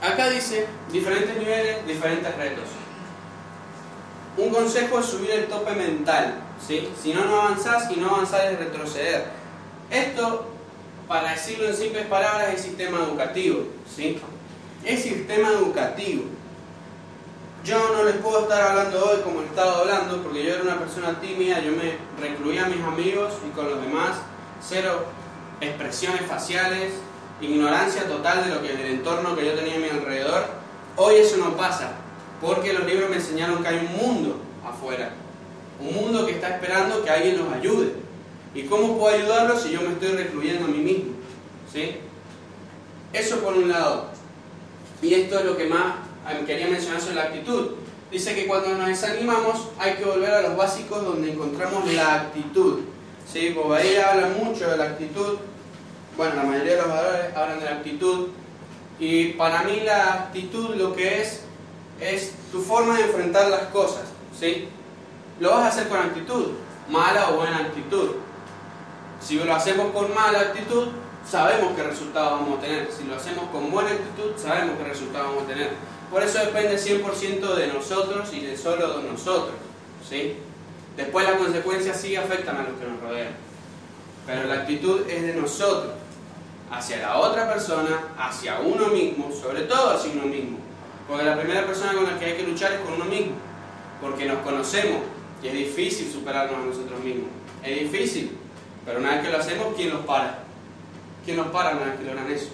acá 0.00 0.30
dice 0.30 0.66
diferentes 0.90 1.36
niveles, 1.36 1.86
diferentes 1.86 2.36
retos. 2.36 2.64
Un 4.36 4.50
consejo 4.50 5.00
es 5.00 5.06
subir 5.06 5.30
el 5.30 5.46
tope 5.46 5.72
mental, 5.72 6.34
¿sí? 6.66 6.88
Si 7.00 7.12
no, 7.12 7.24
no 7.24 7.42
avanzás 7.42 7.90
y 7.90 7.96
no 7.96 8.14
avanzás 8.14 8.44
es 8.44 8.58
retroceder. 8.58 9.24
Esto, 9.90 10.46
para 11.08 11.32
decirlo 11.32 11.66
en 11.66 11.76
simples 11.76 12.06
palabras, 12.06 12.54
es 12.54 12.62
sistema 12.62 12.98
educativo, 12.98 13.64
¿sí? 13.94 14.20
Es 14.84 15.02
sistema 15.02 15.48
educativo. 15.50 16.24
Yo 17.64 17.94
no 17.94 18.04
les 18.04 18.16
puedo 18.16 18.42
estar 18.42 18.62
hablando 18.62 19.04
hoy 19.04 19.20
como 19.20 19.42
he 19.42 19.44
estado 19.44 19.82
hablando, 19.82 20.22
porque 20.22 20.44
yo 20.44 20.54
era 20.54 20.62
una 20.62 20.78
persona 20.78 21.20
tímida, 21.20 21.60
yo 21.60 21.72
me 21.72 21.98
recluía 22.18 22.64
a 22.64 22.68
mis 22.68 22.82
amigos 22.82 23.34
y 23.46 23.50
con 23.50 23.68
los 23.68 23.82
demás, 23.82 24.16
cero 24.66 25.04
expresiones 25.60 26.22
faciales, 26.22 26.92
ignorancia 27.40 28.06
total 28.06 28.44
de 28.44 28.54
lo 28.54 28.62
que 28.62 28.72
el 28.72 28.80
entorno 28.80 29.36
que 29.36 29.46
yo 29.46 29.52
tenía 29.54 29.76
a 29.76 29.78
mi 29.78 29.88
alrededor. 29.88 30.44
Hoy 30.96 31.16
eso 31.16 31.36
no 31.38 31.56
pasa, 31.56 31.92
porque 32.40 32.72
los 32.72 32.86
libros 32.86 33.10
me 33.10 33.16
enseñaron 33.16 33.62
que 33.62 33.68
hay 33.68 33.78
un 33.78 33.96
mundo 33.96 34.40
afuera, 34.64 35.12
un 35.80 35.94
mundo 35.94 36.26
que 36.26 36.32
está 36.32 36.50
esperando 36.50 37.02
que 37.02 37.10
alguien 37.10 37.38
nos 37.38 37.52
ayude. 37.52 37.94
¿Y 38.54 38.62
cómo 38.64 38.98
puedo 38.98 39.14
ayudarlo 39.14 39.58
si 39.58 39.70
yo 39.70 39.80
me 39.80 39.92
estoy 39.92 40.12
recluyendo 40.12 40.64
a 40.64 40.68
mí 40.68 40.78
mismo? 40.78 41.12
¿Sí? 41.72 41.96
Eso 43.12 43.38
por 43.38 43.54
un 43.54 43.68
lado. 43.68 44.08
Y 45.02 45.14
esto 45.14 45.38
es 45.38 45.44
lo 45.44 45.56
que 45.56 45.66
más 45.66 45.94
eh, 46.28 46.44
quería 46.46 46.66
mencionar 46.66 47.00
sobre 47.00 47.14
la 47.16 47.22
actitud. 47.24 47.70
Dice 48.10 48.34
que 48.34 48.46
cuando 48.46 48.76
nos 48.76 48.88
desanimamos 48.88 49.68
hay 49.78 49.94
que 49.94 50.04
volver 50.04 50.30
a 50.30 50.42
los 50.42 50.56
básicos 50.56 51.04
donde 51.04 51.32
encontramos 51.32 51.90
la 51.92 52.14
actitud. 52.14 52.80
¿Sí? 53.32 53.50
Bobadilla 53.50 54.12
habla 54.12 54.28
mucho 54.28 54.68
de 54.68 54.76
la 54.76 54.84
actitud. 54.84 55.38
Bueno, 56.16 56.36
la 56.36 56.42
mayoría 56.42 56.72
de 56.72 56.82
los 56.82 56.88
valores 56.88 57.36
hablan 57.36 57.60
de 57.60 57.64
la 57.64 57.72
actitud. 57.72 58.28
Y 58.98 59.28
para 59.32 59.62
mí 59.62 59.80
la 59.84 60.12
actitud 60.12 60.74
lo 60.74 60.94
que 60.94 61.22
es 61.22 61.40
es 62.00 62.32
tu 62.50 62.60
forma 62.62 62.96
de 62.96 63.04
enfrentar 63.04 63.48
las 63.48 63.64
cosas. 63.68 64.04
¿sí? 64.38 64.68
Lo 65.38 65.50
vas 65.50 65.64
a 65.64 65.68
hacer 65.68 65.88
con 65.88 65.98
actitud, 65.98 66.48
mala 66.88 67.30
o 67.30 67.36
buena 67.36 67.58
actitud. 67.58 68.10
Si 69.20 69.36
lo 69.38 69.54
hacemos 69.54 69.92
con 69.92 70.14
mala 70.14 70.40
actitud, 70.40 70.88
sabemos 71.28 71.72
qué 71.76 71.82
resultado 71.82 72.32
vamos 72.32 72.58
a 72.58 72.62
tener. 72.62 72.90
Si 72.90 73.04
lo 73.04 73.16
hacemos 73.16 73.48
con 73.50 73.70
buena 73.70 73.90
actitud, 73.90 74.32
sabemos 74.36 74.76
qué 74.78 74.84
resultado 74.84 75.28
vamos 75.28 75.44
a 75.44 75.46
tener. 75.46 75.70
Por 76.10 76.22
eso 76.22 76.38
depende 76.40 76.76
100% 76.76 77.54
de 77.54 77.66
nosotros 77.68 78.32
y 78.32 78.40
de 78.40 78.56
solo 78.56 78.98
de 78.98 79.08
nosotros. 79.08 79.54
¿sí? 80.08 80.36
Después 80.96 81.26
las 81.26 81.38
consecuencias 81.38 82.00
sí 82.00 82.16
afectan 82.16 82.56
a 82.56 82.62
los 82.64 82.78
que 82.78 82.86
nos 82.86 83.00
rodean. 83.00 83.32
Pero 84.26 84.44
la 84.44 84.54
actitud 84.54 85.08
es 85.08 85.22
de 85.22 85.34
nosotros, 85.34 85.94
hacia 86.70 86.98
la 86.98 87.18
otra 87.18 87.52
persona, 87.52 88.14
hacia 88.18 88.60
uno 88.60 88.88
mismo, 88.88 89.30
sobre 89.32 89.62
todo 89.62 89.90
hacia 89.90 90.12
uno 90.12 90.24
mismo. 90.24 90.58
Porque 91.08 91.24
la 91.24 91.36
primera 91.36 91.66
persona 91.66 91.92
con 91.92 92.04
la 92.04 92.18
que 92.18 92.26
hay 92.26 92.34
que 92.34 92.44
luchar 92.44 92.72
es 92.72 92.80
con 92.80 92.94
uno 92.94 93.04
mismo. 93.04 93.32
Porque 94.00 94.26
nos 94.26 94.38
conocemos 94.38 95.02
y 95.42 95.48
es 95.48 95.52
difícil 95.54 96.10
superarnos 96.10 96.56
a 96.56 96.66
nosotros 96.66 97.00
mismos. 97.00 97.28
Es 97.62 97.80
difícil. 97.80 98.38
Pero 98.86 99.00
una 99.00 99.10
vez 99.10 99.22
que 99.22 99.30
lo 99.30 99.38
hacemos, 99.38 99.74
¿quién 99.76 99.90
los 99.90 100.04
para? 100.06 100.38
¿Quién 101.24 101.36
nos 101.36 101.48
para 101.48 101.76
una 101.76 101.86
vez 101.86 101.96
que 101.98 102.04
logran 102.04 102.30
eso? 102.30 102.50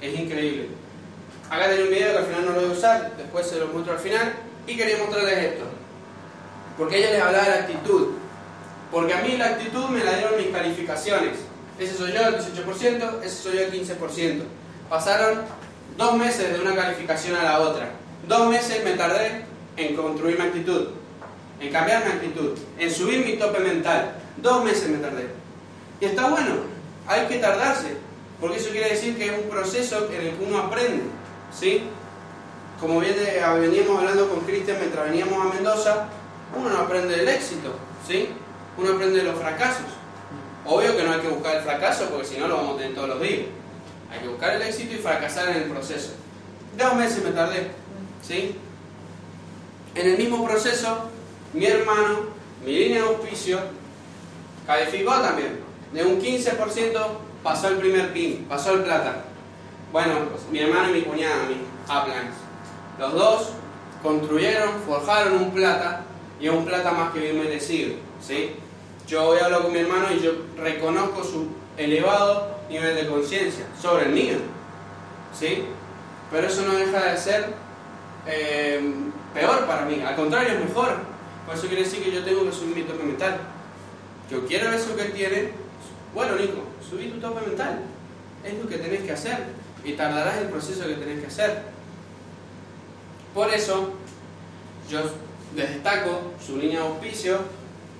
Es 0.00 0.18
increíble. 0.18 0.68
Acá 1.48 1.68
tenía 1.68 1.84
un 1.84 1.90
video 1.90 2.12
que 2.12 2.18
al 2.18 2.24
final 2.24 2.44
no 2.44 2.52
lo 2.52 2.60
voy 2.60 2.70
a 2.70 2.72
usar, 2.72 3.16
después 3.16 3.46
se 3.46 3.58
lo 3.58 3.68
muestro 3.68 3.94
al 3.94 4.00
final. 4.00 4.34
Y 4.66 4.76
quería 4.76 4.98
mostrarles 4.98 5.38
esto. 5.38 5.64
Porque 6.76 6.98
ella 6.98 7.10
les 7.12 7.22
hablaba 7.22 7.44
de 7.44 7.50
la 7.50 7.56
actitud. 7.56 8.08
Porque 8.90 9.14
a 9.14 9.22
mí 9.22 9.36
la 9.36 9.46
actitud 9.46 9.88
me 9.88 10.04
la 10.04 10.16
dieron 10.16 10.36
mis 10.36 10.48
calificaciones. 10.48 11.51
Ese 11.78 11.96
soy 11.96 12.12
yo 12.12 12.20
el 12.20 12.36
18%, 12.36 13.22
ese 13.22 13.36
soy 13.42 13.54
yo 13.54 13.60
el 13.62 13.72
15%. 13.72 14.42
Pasaron 14.88 15.40
dos 15.96 16.16
meses 16.16 16.52
de 16.52 16.60
una 16.60 16.74
calificación 16.74 17.36
a 17.36 17.44
la 17.44 17.60
otra. 17.60 17.90
Dos 18.28 18.48
meses 18.48 18.84
me 18.84 18.92
tardé 18.92 19.44
en 19.76 19.96
construir 19.96 20.38
mi 20.38 20.46
actitud, 20.46 20.88
en 21.60 21.72
cambiar 21.72 22.04
mi 22.04 22.12
actitud, 22.12 22.58
en 22.78 22.90
subir 22.90 23.24
mi 23.24 23.36
tope 23.36 23.60
mental. 23.60 24.14
Dos 24.36 24.64
meses 24.64 24.88
me 24.88 24.98
tardé. 24.98 25.28
Y 26.00 26.04
está 26.06 26.28
bueno, 26.28 26.56
hay 27.06 27.26
que 27.26 27.38
tardarse, 27.38 27.96
porque 28.40 28.58
eso 28.58 28.70
quiere 28.70 28.90
decir 28.90 29.16
que 29.16 29.26
es 29.26 29.32
un 29.32 29.48
proceso 29.48 30.08
en 30.12 30.26
el 30.26 30.36
que 30.36 30.44
uno 30.44 30.58
aprende. 30.58 31.02
¿sí? 31.52 31.82
Como 32.80 33.00
bien 33.00 33.14
veníamos 33.60 33.98
hablando 33.98 34.28
con 34.28 34.40
Cristian 34.40 34.78
mientras 34.78 35.04
veníamos 35.04 35.40
a 35.40 35.54
Mendoza, 35.54 36.08
uno 36.56 36.68
no 36.68 36.78
aprende 36.78 37.16
del 37.16 37.28
éxito, 37.28 37.74
¿sí? 38.06 38.28
uno 38.76 38.94
aprende 38.94 39.18
de 39.18 39.24
los 39.24 39.38
fracasos. 39.38 39.86
Obvio 40.66 40.96
que 40.96 41.02
no 41.02 41.12
hay 41.12 41.20
que 41.20 41.28
buscar 41.28 41.56
el 41.56 41.62
fracaso 41.62 42.08
porque 42.10 42.26
si 42.26 42.38
no 42.38 42.48
lo 42.48 42.56
vamos 42.56 42.74
a 42.76 42.78
tener 42.78 42.94
todos 42.94 43.08
los 43.08 43.20
días. 43.20 43.46
Hay 44.10 44.20
que 44.20 44.28
buscar 44.28 44.54
el 44.54 44.62
éxito 44.62 44.94
y 44.94 44.98
fracasar 44.98 45.48
en 45.50 45.62
el 45.62 45.70
proceso. 45.70 46.12
Dos 46.76 46.94
meses 46.94 47.24
me 47.24 47.30
tardé, 47.30 47.70
¿sí? 48.22 48.56
En 49.94 50.06
el 50.08 50.18
mismo 50.18 50.44
proceso, 50.44 51.10
mi 51.52 51.66
hermano, 51.66 52.20
mi 52.64 52.72
línea 52.72 53.02
de 53.02 53.08
auspicio, 53.08 53.58
calificó 54.66 55.12
también. 55.20 55.60
De 55.92 56.04
un 56.04 56.20
15% 56.20 56.98
pasó 57.42 57.68
el 57.68 57.76
primer 57.76 58.12
PIN, 58.12 58.46
pasó 58.48 58.74
el 58.74 58.82
plata. 58.82 59.24
Bueno, 59.92 60.14
mi 60.50 60.60
hermano 60.60 60.90
y 60.90 60.92
mi 60.92 61.02
cuñada, 61.02 61.44
mi 61.46 61.56
Uplands. 61.84 62.36
Los 62.98 63.12
dos 63.12 63.48
construyeron, 64.02 64.80
forjaron 64.86 65.34
un 65.34 65.50
plata 65.50 66.02
y 66.40 66.46
es 66.46 66.52
un 66.52 66.64
plata 66.64 66.92
más 66.92 67.12
que 67.12 67.20
bien 67.20 67.38
merecido. 67.38 67.94
¿sí? 68.26 68.56
Yo 69.06 69.26
voy 69.26 69.38
a 69.38 69.46
hablar 69.46 69.62
con 69.62 69.72
mi 69.72 69.78
hermano 69.78 70.12
y 70.12 70.20
yo 70.20 70.32
reconozco 70.56 71.24
su 71.24 71.48
elevado 71.76 72.58
nivel 72.68 72.96
de 72.96 73.06
conciencia 73.06 73.66
sobre 73.80 74.06
el 74.06 74.12
mío. 74.12 74.36
¿sí? 75.38 75.64
Pero 76.30 76.46
eso 76.46 76.62
no 76.62 76.74
deja 76.74 77.12
de 77.12 77.16
ser 77.16 77.54
eh, 78.26 78.80
peor 79.34 79.66
para 79.66 79.84
mí, 79.84 80.00
al 80.00 80.16
contrario, 80.16 80.54
es 80.54 80.60
mejor. 80.60 80.96
Por 81.46 81.54
eso 81.54 81.66
quiere 81.66 81.84
decir 81.84 82.02
que 82.02 82.12
yo 82.12 82.24
tengo 82.24 82.44
que 82.44 82.52
subir 82.52 82.76
mi 82.76 82.82
tope 82.82 83.02
mental. 83.02 83.38
Yo 84.30 84.46
quiero 84.46 84.72
eso 84.72 84.96
que 84.96 85.04
tiene. 85.06 85.50
Bueno, 86.14 86.36
Nico, 86.36 86.62
subí 86.88 87.08
tu 87.08 87.20
tope 87.20 87.46
mental. 87.46 87.80
Es 88.44 88.54
lo 88.54 88.68
que 88.68 88.78
tenés 88.78 89.02
que 89.02 89.12
hacer. 89.12 89.38
Y 89.84 89.94
tardarás 89.94 90.38
el 90.38 90.48
proceso 90.48 90.86
que 90.86 90.94
tenés 90.94 91.20
que 91.20 91.26
hacer. 91.26 91.62
Por 93.34 93.52
eso, 93.52 93.92
yo 94.88 95.00
les 95.56 95.70
destaco 95.70 96.32
su 96.44 96.56
línea 96.56 96.80
de 96.80 96.86
auspicio, 96.86 97.38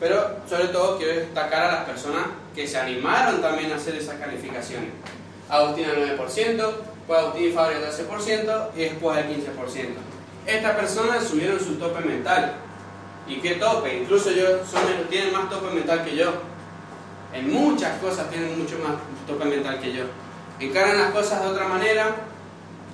pero 0.03 0.35
sobre 0.51 0.67
todo 0.67 0.99
quiero 0.99 1.21
destacar 1.21 1.63
a 1.63 1.73
las 1.73 1.85
personas 1.85 2.25
que 2.57 2.67
se 2.67 2.77
animaron 2.77 3.41
también 3.41 3.71
a 3.71 3.77
hacer 3.77 3.95
esas 3.95 4.17
calificaciones. 4.17 4.89
Agustín 5.49 5.85
al 5.85 6.19
9%, 6.19 6.71
pues 7.07 7.19
Agustín 7.21 7.49
y 7.49 7.53
Fabio 7.53 7.77
al 7.77 7.85
12% 7.85 8.71
y 8.75 8.81
después 8.81 9.17
al 9.17 9.29
15%. 9.29 9.37
Estas 10.45 10.75
personas 10.75 11.23
subieron 11.23 11.61
su 11.61 11.77
tope 11.77 12.05
mental. 12.05 12.55
¿Y 13.29 13.37
qué 13.37 13.55
tope? 13.55 13.97
Incluso 13.99 14.33
yo, 14.33 14.59
tienen 15.09 15.33
más 15.33 15.49
tope 15.49 15.73
mental 15.73 16.05
que 16.05 16.17
yo. 16.17 16.33
En 17.33 17.53
muchas 17.53 17.97
cosas 18.01 18.29
tienen 18.29 18.59
mucho 18.59 18.81
más 18.81 18.95
tope 19.25 19.45
mental 19.45 19.81
que 19.81 19.93
yo. 19.93 20.03
Encaran 20.59 20.99
las 20.99 21.13
cosas 21.13 21.45
de 21.45 21.49
otra 21.49 21.69
manera, 21.69 22.17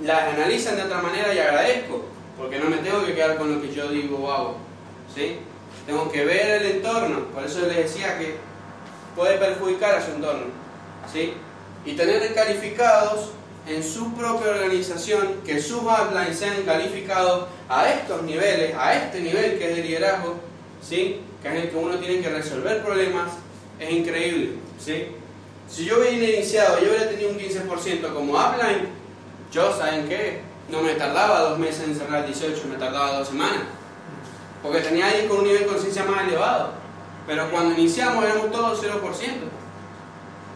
las 0.03 0.35
analizan 0.35 0.77
de 0.77 0.83
otra 0.83 1.01
manera 1.01 1.33
y 1.33 1.39
agradezco, 1.39 2.05
porque 2.37 2.59
no 2.59 2.69
me 2.69 2.77
tengo 2.77 3.03
que 3.07 3.15
quedar 3.15 3.39
con 3.39 3.55
lo 3.55 3.63
que 3.63 3.73
yo 3.73 3.89
digo 3.89 4.19
o 4.19 4.31
hago. 4.31 4.59
¿sí? 5.15 5.39
Tengo 5.89 6.13
que 6.13 6.23
ver 6.23 6.61
el 6.61 6.71
entorno, 6.73 7.25
por 7.33 7.43
eso 7.47 7.61
les 7.61 7.77
decía 7.77 8.19
que 8.19 8.35
puede 9.17 9.39
perjudicar 9.39 9.95
a 9.95 10.05
su 10.05 10.11
entorno. 10.11 10.49
¿sí? 11.11 11.33
Y 11.87 11.95
tener 11.95 12.35
calificados 12.35 13.31
en 13.67 13.83
su 13.83 14.13
propia 14.13 14.51
organización, 14.51 15.37
que 15.47 15.63
sus 15.63 15.81
uplines 15.81 16.39
sean 16.39 16.63
calificados 16.65 17.47
a 17.71 17.89
estos 17.89 18.23
niveles, 18.25 18.75
a 18.77 18.97
este 18.97 19.23
nivel 19.23 19.59
que 19.59 19.71
es 19.71 19.77
de 19.77 19.83
liderazgo, 19.83 20.35
¿sí? 20.87 21.23
que 21.43 21.49
es 21.49 21.55
el 21.55 21.71
que 21.71 21.77
uno 21.79 21.97
tiene 21.97 22.21
que 22.21 22.29
resolver 22.29 22.85
problemas, 22.85 23.33
es 23.81 23.91
increíble. 23.91 24.57
¿sí? 24.79 25.07
Si 25.71 25.87
yo 25.87 26.01
hubiera 26.01 26.35
iniciado, 26.35 26.81
yo 26.81 26.91
hubiera 26.91 27.09
tenido 27.09 27.31
un 27.31 27.39
15% 27.39 28.13
como 28.13 28.35
upline, 28.35 28.89
yo, 29.51 29.75
¿saben 29.75 30.07
qué? 30.07 30.43
No 30.69 30.83
me 30.83 30.97
tardaba 30.97 31.41
dos 31.49 31.59
meses 31.59 31.85
en 31.85 31.97
cerrar 31.97 32.27
18, 32.27 32.63
me 32.69 32.77
tardaba 32.77 33.21
dos 33.21 33.29
semanas. 33.29 33.78
Porque 34.63 34.81
tenía 34.81 35.07
alguien 35.07 35.29
con 35.29 35.39
un 35.39 35.45
nivel 35.45 35.61
de 35.61 35.67
conciencia 35.67 36.05
más 36.05 36.27
elevado. 36.27 36.73
Pero 37.27 37.51
cuando 37.51 37.79
iniciamos 37.79 38.25
éramos 38.25 38.51
todos 38.51 38.83
0%. 38.83 38.91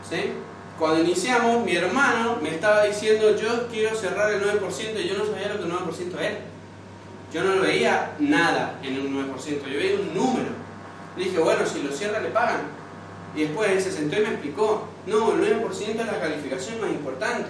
¿Sí? 0.09 0.33
Cuando 0.79 1.01
iniciamos, 1.03 1.65
mi 1.65 1.77
hermano 1.77 2.39
me 2.43 2.51
estaba 2.51 2.85
diciendo, 2.85 3.37
yo 3.37 3.69
quiero 3.69 3.95
cerrar 3.95 4.33
el 4.33 4.43
9% 4.43 5.01
y 5.01 5.09
yo 5.09 5.17
no 5.17 5.27
sabía 5.27 5.49
lo 5.49 5.59
que 5.59 5.65
el 5.65 5.73
9% 5.73 6.19
era. 6.19 6.39
Yo 7.33 7.45
no 7.45 7.61
veía 7.63 8.13
nada 8.19 8.79
en 8.83 9.01
un 9.01 9.33
9%, 9.33 9.65
yo 9.65 9.79
veía 9.79 10.01
un 10.01 10.15
número. 10.15 10.49
Le 11.17 11.25
dije, 11.25 11.39
bueno, 11.39 11.65
si 11.67 11.83
lo 11.83 11.93
cierra 11.93 12.21
le 12.21 12.31
pagan. 12.31 12.63
Y 13.35 13.43
después 13.45 13.71
él 13.71 13.81
se 13.81 13.93
sentó 13.93 14.17
y 14.17 14.21
me 14.21 14.29
explicó, 14.29 14.89
no, 15.07 15.33
el 15.33 15.61
9% 15.61 16.01
es 16.01 16.07
la 16.07 16.21
calificación 16.21 16.81
más 16.81 16.91
importante. 16.91 17.49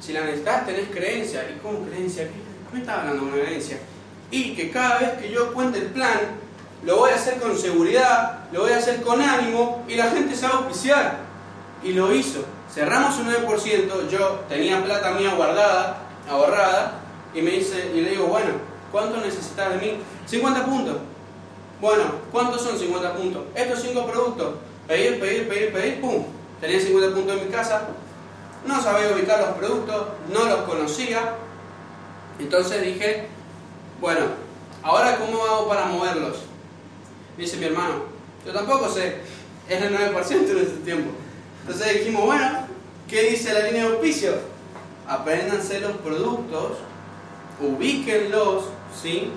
Si 0.00 0.12
la 0.12 0.20
necesitas, 0.20 0.66
tenés 0.66 0.88
creencia. 0.90 1.48
¿Y 1.50 1.58
cómo 1.60 1.86
creencia? 1.86 2.24
¿Qué 2.24 2.74
me 2.74 2.80
estaba 2.80 3.02
hablando 3.02 3.24
de 3.24 3.32
una 3.32 3.42
creencia? 3.42 3.78
Y 4.30 4.54
que 4.54 4.70
cada 4.70 4.98
vez 4.98 5.12
que 5.20 5.30
yo 5.30 5.52
cuente 5.52 5.78
el 5.78 5.86
plan, 5.86 6.18
lo 6.84 6.96
voy 6.98 7.10
a 7.10 7.14
hacer 7.14 7.40
con 7.40 7.56
seguridad, 7.56 8.40
lo 8.52 8.62
voy 8.62 8.72
a 8.72 8.78
hacer 8.78 9.02
con 9.02 9.20
ánimo 9.20 9.84
y 9.88 9.94
la 9.94 10.10
gente 10.10 10.34
se 10.36 10.46
va 10.46 10.54
a 10.54 10.56
auspiciar. 10.58 11.18
Y 11.82 11.92
lo 11.92 12.12
hizo. 12.14 12.44
Cerramos 12.72 13.18
un 13.18 13.28
9%, 13.28 14.08
yo 14.08 14.44
tenía 14.48 14.82
plata 14.84 15.12
mía 15.12 15.34
guardada, 15.34 15.98
ahorrada, 16.28 17.00
y 17.34 17.42
me 17.42 17.50
dice, 17.52 17.92
y 17.94 18.00
le 18.00 18.10
digo, 18.10 18.26
bueno, 18.26 18.50
¿cuánto 18.90 19.18
necesitas 19.18 19.70
de 19.70 19.76
mí? 19.76 19.98
50 20.26 20.64
puntos. 20.64 20.96
Bueno, 21.80 22.04
¿cuántos 22.32 22.62
son 22.62 22.78
50 22.78 23.14
puntos? 23.14 23.42
Estos 23.54 23.82
5 23.82 24.06
productos. 24.06 24.54
Pedir, 24.88 25.20
pedir, 25.20 25.48
pedir, 25.48 25.72
pedir, 25.72 26.00
pum. 26.00 26.24
Tenía 26.60 26.80
50 26.80 27.14
puntos 27.14 27.36
en 27.36 27.46
mi 27.46 27.52
casa, 27.52 27.82
no 28.66 28.82
sabía 28.82 29.14
ubicar 29.14 29.40
los 29.40 29.50
productos, 29.50 30.06
no 30.32 30.44
los 30.44 30.60
conocía. 30.62 31.34
Entonces 32.38 32.82
dije, 32.82 33.28
bueno, 34.00 34.26
ahora 34.82 35.18
¿cómo 35.18 35.44
hago 35.44 35.68
para 35.68 35.86
moverlos? 35.86 36.46
dice 37.36 37.56
mi 37.58 37.66
hermano, 37.66 38.04
yo 38.44 38.52
tampoco 38.52 38.88
sé, 38.88 39.18
es 39.68 39.82
el 39.82 39.94
9% 39.94 40.30
en 40.30 40.58
este 40.58 40.78
tiempo. 40.84 41.10
Entonces 41.62 41.98
dijimos, 41.98 42.24
bueno, 42.24 42.66
¿qué 43.08 43.30
dice 43.30 43.52
la 43.52 43.60
línea 43.60 43.84
de 43.84 43.92
auspicio? 43.92 44.32
Apréndanse 45.06 45.80
los 45.80 45.92
productos, 45.98 46.78
ubíquenlos, 47.60 48.64
¿sí? 49.02 49.32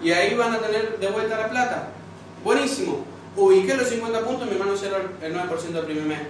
Y 0.00 0.12
ahí 0.12 0.34
van 0.34 0.54
a 0.54 0.58
tener 0.58 0.98
de 0.98 1.08
vuelta 1.08 1.38
la 1.38 1.50
plata. 1.50 1.88
Buenísimo. 2.44 3.04
Ubiqué 3.36 3.74
los 3.74 3.88
50 3.88 4.20
puntos, 4.24 4.46
mi 4.46 4.54
hermano 4.54 4.76
cierra 4.76 4.98
el 5.20 5.34
9% 5.34 5.72
del 5.72 5.84
primer 5.84 6.04
mes. 6.04 6.20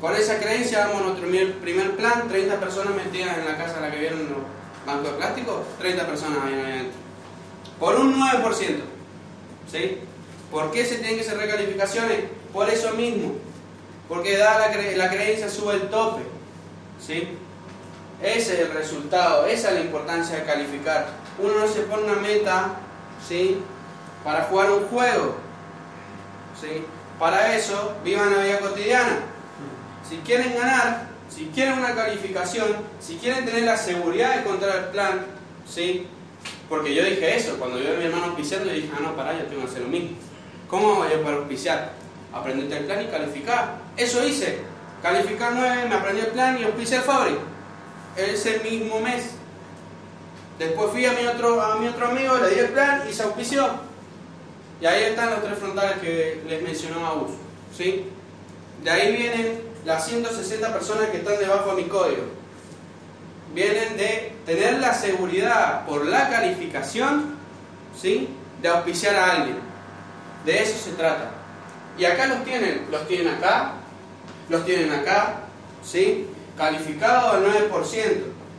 Con 0.00 0.14
esa 0.14 0.38
creencia 0.38 0.80
damos 0.80 1.02
nuestro 1.02 1.26
primer 1.26 1.96
plan, 1.96 2.28
30 2.28 2.60
personas 2.60 2.94
metidas 2.94 3.38
en 3.38 3.44
la 3.44 3.56
casa 3.56 3.78
a 3.78 3.80
la 3.80 3.90
que 3.90 3.98
vieron 3.98 4.20
los 4.20 4.38
bancos 4.88 5.12
de 5.12 5.18
plástico, 5.18 5.62
30 5.78 6.06
personas 6.06 6.38
ahí 6.44 6.54
adentro. 6.54 6.98
Por 7.78 7.96
un 7.96 8.20
9%. 8.20 8.80
¿Sí? 9.70 9.98
¿Por 10.50 10.70
qué 10.70 10.84
se 10.84 10.96
tienen 10.96 11.16
que 11.16 11.20
hacer 11.20 11.36
recalificaciones? 11.36 12.24
Por 12.52 12.68
eso 12.70 12.92
mismo. 12.94 13.34
Porque 14.08 14.38
da 14.38 14.58
la, 14.58 14.96
la 14.96 15.10
creencia 15.10 15.50
sube 15.50 15.74
el 15.74 15.90
tope. 15.90 16.22
¿Sí? 17.04 17.28
Ese 18.22 18.54
es 18.54 18.60
el 18.60 18.72
resultado, 18.72 19.46
esa 19.46 19.68
es 19.68 19.74
la 19.74 19.80
importancia 19.80 20.36
de 20.36 20.44
calificar. 20.44 21.06
Uno 21.38 21.60
no 21.60 21.68
se 21.68 21.82
pone 21.82 22.04
una 22.04 22.16
meta, 22.16 22.74
¿sí? 23.26 23.60
Para 24.24 24.44
jugar 24.44 24.72
un 24.72 24.88
juego, 24.88 25.36
¿sí? 26.60 26.84
Para 27.16 27.54
eso, 27.54 27.94
vivan 28.02 28.34
la 28.34 28.42
vida 28.42 28.58
cotidiana. 28.58 29.20
Si 30.08 30.16
quieren 30.18 30.56
ganar, 30.56 31.06
si 31.28 31.46
quieren 31.46 31.78
una 31.78 31.94
calificación, 31.94 32.68
si 33.00 33.16
quieren 33.16 33.44
tener 33.44 33.62
la 33.64 33.76
seguridad 33.76 34.34
de 34.34 34.40
encontrar 34.40 34.76
el 34.76 34.84
plan, 34.86 35.26
¿sí? 35.68 36.06
Porque 36.68 36.94
yo 36.94 37.04
dije 37.04 37.36
eso, 37.36 37.56
cuando 37.58 37.78
yo 37.78 37.94
a 37.94 37.96
mi 37.96 38.04
hermano 38.04 38.26
auspiciando, 38.26 38.70
dije, 38.70 38.90
ah, 38.96 39.00
no, 39.02 39.16
para, 39.16 39.38
yo 39.38 39.44
tengo 39.44 39.62
que 39.62 39.68
hacer 39.68 39.82
lo 39.82 39.88
mismo. 39.88 40.10
¿Cómo 40.68 40.96
voy 40.96 41.12
a 41.12 41.22
poder 41.22 41.38
auspiciar? 41.38 41.92
Aprenderte 42.32 42.78
el 42.78 42.84
plan 42.84 43.02
y 43.02 43.06
calificar. 43.06 43.76
Eso 43.96 44.26
hice. 44.26 44.58
Calificar 45.02 45.52
9, 45.54 45.86
me 45.88 45.94
aprendí 45.94 46.20
el 46.20 46.28
plan 46.28 46.58
y 46.60 46.64
auspicié 46.64 46.98
el 46.98 47.02
Fabri. 47.02 47.36
Ese 48.16 48.60
mismo 48.60 49.00
mes. 49.00 49.30
Después 50.58 50.90
fui 50.90 51.06
a 51.06 51.12
mi 51.12 51.26
otro, 51.26 51.62
a 51.62 51.76
mi 51.76 51.86
otro 51.86 52.08
amigo, 52.08 52.36
le 52.38 52.50
di 52.50 52.60
el 52.60 52.68
plan 52.68 53.02
y 53.08 53.12
se 53.12 53.22
auspició. 53.22 53.68
Y 54.80 54.86
ahí 54.86 55.04
están 55.04 55.30
los 55.30 55.42
tres 55.42 55.58
frontales 55.58 55.98
que 55.98 56.42
les 56.48 56.62
mencionó 56.62 57.06
a 57.06 57.26
¿sí? 57.76 58.04
De 58.82 58.90
ahí 58.90 59.16
vienen 59.16 59.62
las 59.84 60.06
160 60.06 60.72
personas 60.72 61.08
que 61.08 61.18
están 61.18 61.38
debajo 61.38 61.74
de 61.74 61.82
mi 61.82 61.88
código. 61.88 62.22
Vienen 63.54 63.96
de 63.96 64.32
tener 64.44 64.78
la 64.78 64.92
seguridad 64.92 65.86
por 65.86 66.06
la 66.06 66.28
calificación 66.28 67.36
¿sí? 68.00 68.28
de 68.60 68.68
auspiciar 68.68 69.16
a 69.16 69.32
alguien. 69.32 69.56
De 70.44 70.62
eso 70.62 70.78
se 70.78 70.92
trata. 70.92 71.30
Y 71.98 72.04
acá 72.04 72.26
los 72.26 72.44
tienen, 72.44 72.86
los 72.90 73.06
tienen 73.08 73.28
acá, 73.28 73.72
los 74.48 74.64
tienen 74.64 74.92
acá, 74.92 75.40
¿sí? 75.82 76.26
Calificados 76.56 77.34
al 77.34 77.70
9%. 77.70 77.70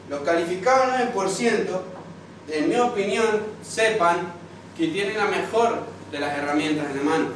Los 0.10 0.22
calificados 0.22 0.94
al 0.94 1.14
9%, 1.14 1.82
en 2.50 2.70
mi 2.70 2.76
opinión, 2.78 3.44
sepan 3.62 4.34
que 4.76 4.88
tienen 4.88 5.18
la 5.18 5.26
mejor 5.26 5.84
de 6.12 6.20
las 6.20 6.38
herramientas 6.38 6.88
en 6.92 6.98
la 6.98 7.04
mano. 7.04 7.28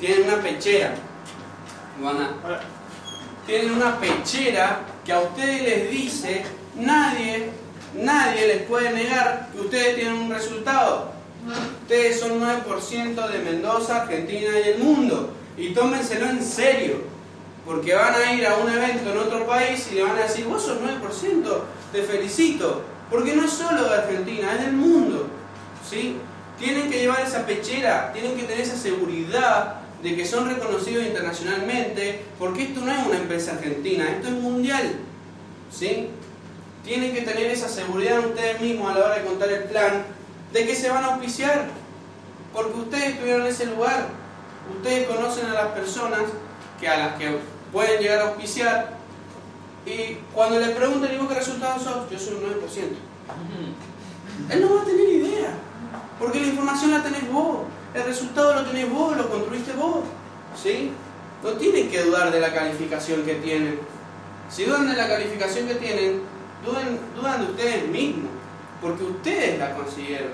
Tienen 0.00 0.28
una 0.28 0.40
pechera. 0.42 0.94
Tienen 3.48 3.72
una 3.72 3.98
pechera 3.98 4.80
que 5.06 5.10
a 5.10 5.20
ustedes 5.20 5.62
les 5.62 5.90
dice, 5.90 6.44
nadie, 6.76 7.48
nadie 7.94 8.46
les 8.46 8.62
puede 8.64 8.92
negar 8.92 9.48
que 9.50 9.60
ustedes 9.62 9.96
tienen 9.96 10.18
un 10.18 10.30
resultado. 10.30 11.12
Ustedes 11.80 12.20
son 12.20 12.42
9% 12.42 13.28
de 13.30 13.38
Mendoza, 13.38 14.02
Argentina 14.02 14.50
y 14.62 14.68
el 14.68 14.78
mundo. 14.80 15.30
Y 15.56 15.70
tómenselo 15.70 16.26
en 16.26 16.44
serio. 16.44 16.96
Porque 17.64 17.94
van 17.94 18.16
a 18.16 18.34
ir 18.34 18.46
a 18.46 18.58
un 18.58 18.68
evento 18.68 19.12
en 19.12 19.16
otro 19.16 19.46
país 19.46 19.88
y 19.92 19.94
le 19.94 20.02
van 20.02 20.18
a 20.18 20.24
decir, 20.24 20.44
vos 20.44 20.62
sos 20.62 20.76
9%, 20.82 21.60
te 21.90 22.02
felicito. 22.02 22.82
Porque 23.10 23.34
no 23.34 23.46
es 23.46 23.52
solo 23.52 23.88
de 23.88 23.94
Argentina, 23.94 24.56
es 24.56 24.60
del 24.66 24.74
mundo. 24.74 25.26
¿Sí? 25.88 26.18
Tienen 26.58 26.90
que 26.90 26.98
llevar 26.98 27.22
esa 27.22 27.46
pechera, 27.46 28.12
tienen 28.12 28.36
que 28.36 28.42
tener 28.42 28.60
esa 28.60 28.76
seguridad 28.76 29.77
de 30.02 30.16
que 30.16 30.24
son 30.24 30.48
reconocidos 30.48 31.06
internacionalmente, 31.06 32.22
porque 32.38 32.64
esto 32.64 32.80
no 32.80 32.92
es 32.92 33.06
una 33.06 33.16
empresa 33.16 33.52
argentina, 33.52 34.08
esto 34.10 34.28
es 34.28 34.34
mundial. 34.34 34.94
¿Sí? 35.70 36.08
Tienen 36.84 37.12
que 37.12 37.22
tener 37.22 37.46
esa 37.50 37.68
seguridad 37.68 38.20
ustedes 38.20 38.60
mismos 38.60 38.90
a 38.90 38.98
la 38.98 39.04
hora 39.04 39.14
de 39.16 39.24
contar 39.24 39.50
el 39.50 39.64
plan 39.64 40.04
de 40.52 40.66
que 40.66 40.74
se 40.74 40.88
van 40.88 41.04
a 41.04 41.14
auspiciar, 41.14 41.66
porque 42.54 42.78
ustedes 42.78 43.10
estuvieron 43.10 43.42
en 43.42 43.48
ese 43.48 43.66
lugar, 43.66 44.08
ustedes 44.76 45.06
conocen 45.06 45.46
a 45.46 45.54
las 45.54 45.66
personas 45.68 46.20
que 46.80 46.88
a 46.88 46.96
las 46.96 47.18
que 47.18 47.36
pueden 47.72 48.00
llegar 48.00 48.20
a 48.20 48.28
auspiciar 48.28 48.98
y 49.88 50.18
cuando 50.34 50.60
le 50.60 50.68
preguntan, 50.70 51.14
¿y 51.14 51.16
vos 51.16 51.28
qué 51.28 51.34
resultados 51.34 51.82
sos? 51.82 52.10
Yo 52.10 52.18
soy 52.18 52.34
un 52.34 52.42
9%. 52.42 52.52
Él 54.50 54.60
no 54.60 54.74
va 54.74 54.82
a 54.82 54.84
tener 54.84 55.08
idea. 55.08 55.54
Porque 56.18 56.40
la 56.40 56.48
información 56.48 56.90
la 56.90 57.02
tenés 57.02 57.30
vos, 57.30 57.60
el 57.94 58.04
resultado 58.04 58.54
lo 58.54 58.64
tenés 58.64 58.90
vos, 58.90 59.16
lo 59.16 59.28
construiste 59.28 59.72
vos. 59.72 60.04
¿Sí? 60.60 60.90
No 61.42 61.50
tienen 61.52 61.88
que 61.88 62.02
dudar 62.02 62.32
de 62.32 62.40
la 62.40 62.52
calificación 62.52 63.22
que 63.24 63.34
tienen. 63.36 63.80
Si 64.50 64.64
dudan 64.64 64.88
de 64.88 64.96
la 64.96 65.08
calificación 65.08 65.68
que 65.68 65.74
tienen, 65.74 66.22
dudan, 66.64 66.98
dudan 67.14 67.44
de 67.44 67.52
ustedes 67.52 67.88
mismos, 67.88 68.30
porque 68.80 69.04
ustedes 69.04 69.58
la 69.58 69.74
consiguieron. 69.74 70.30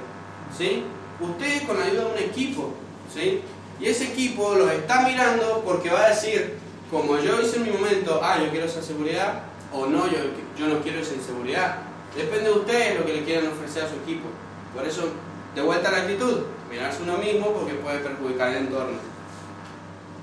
¿Sí? 0.57 0.85
Ustedes 1.21 1.63
con 1.63 1.79
la 1.79 1.87
ayuda 1.87 2.05
de 2.05 2.13
un 2.13 2.19
equipo. 2.19 2.75
¿Sí? 3.13 3.43
Y 3.81 3.87
ese 3.87 4.05
equipo 4.05 4.55
los 4.55 4.71
está 4.71 5.03
mirando 5.03 5.63
porque 5.65 5.91
va 5.91 6.05
a 6.05 6.09
decir, 6.11 6.59
como 6.91 7.19
yo 7.19 7.41
hice 7.41 7.57
en 7.57 7.65
mi 7.65 7.71
momento, 7.71 8.21
ah, 8.23 8.39
yo 8.41 8.51
quiero 8.51 8.67
esa 8.67 8.83
seguridad, 8.83 9.43
o 9.73 9.87
no, 9.87 10.07
yo, 10.07 10.19
yo 10.57 10.69
no 10.69 10.81
quiero 10.81 11.01
esa 11.01 11.15
inseguridad. 11.15 11.79
Depende 12.17 12.51
de 12.51 12.53
ustedes 12.53 12.99
lo 12.99 13.05
que 13.05 13.15
le 13.15 13.25
quieran 13.25 13.49
ofrecer 13.49 13.85
a 13.85 13.89
su 13.89 13.97
equipo. 13.97 14.29
Por 14.75 14.87
eso 14.87 15.09
de 15.55 15.63
vuelta 15.63 15.89
a 15.89 15.93
la 15.93 15.99
actitud, 15.99 16.43
mirarse 16.75 17.05
uno 17.05 17.19
mismo 17.19 17.53
porque 17.53 17.75
puede 17.75 18.01
perjudicar 18.01 18.49
el 18.51 18.67
entorno. 18.67 18.99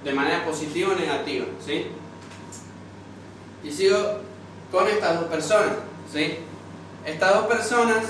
De 0.04 0.14
manera 0.14 0.44
positiva 0.44 0.92
o 0.92 0.96
negativa, 0.96 1.46
¿sí? 1.66 1.88
Y 3.64 3.72
sigo 3.72 4.18
con 4.72 4.88
estas 4.88 5.22
dos 5.22 5.30
personas, 5.30 5.76
¿sí? 6.12 6.40
Estas 7.06 7.36
dos 7.36 7.46
personas, 7.46 8.04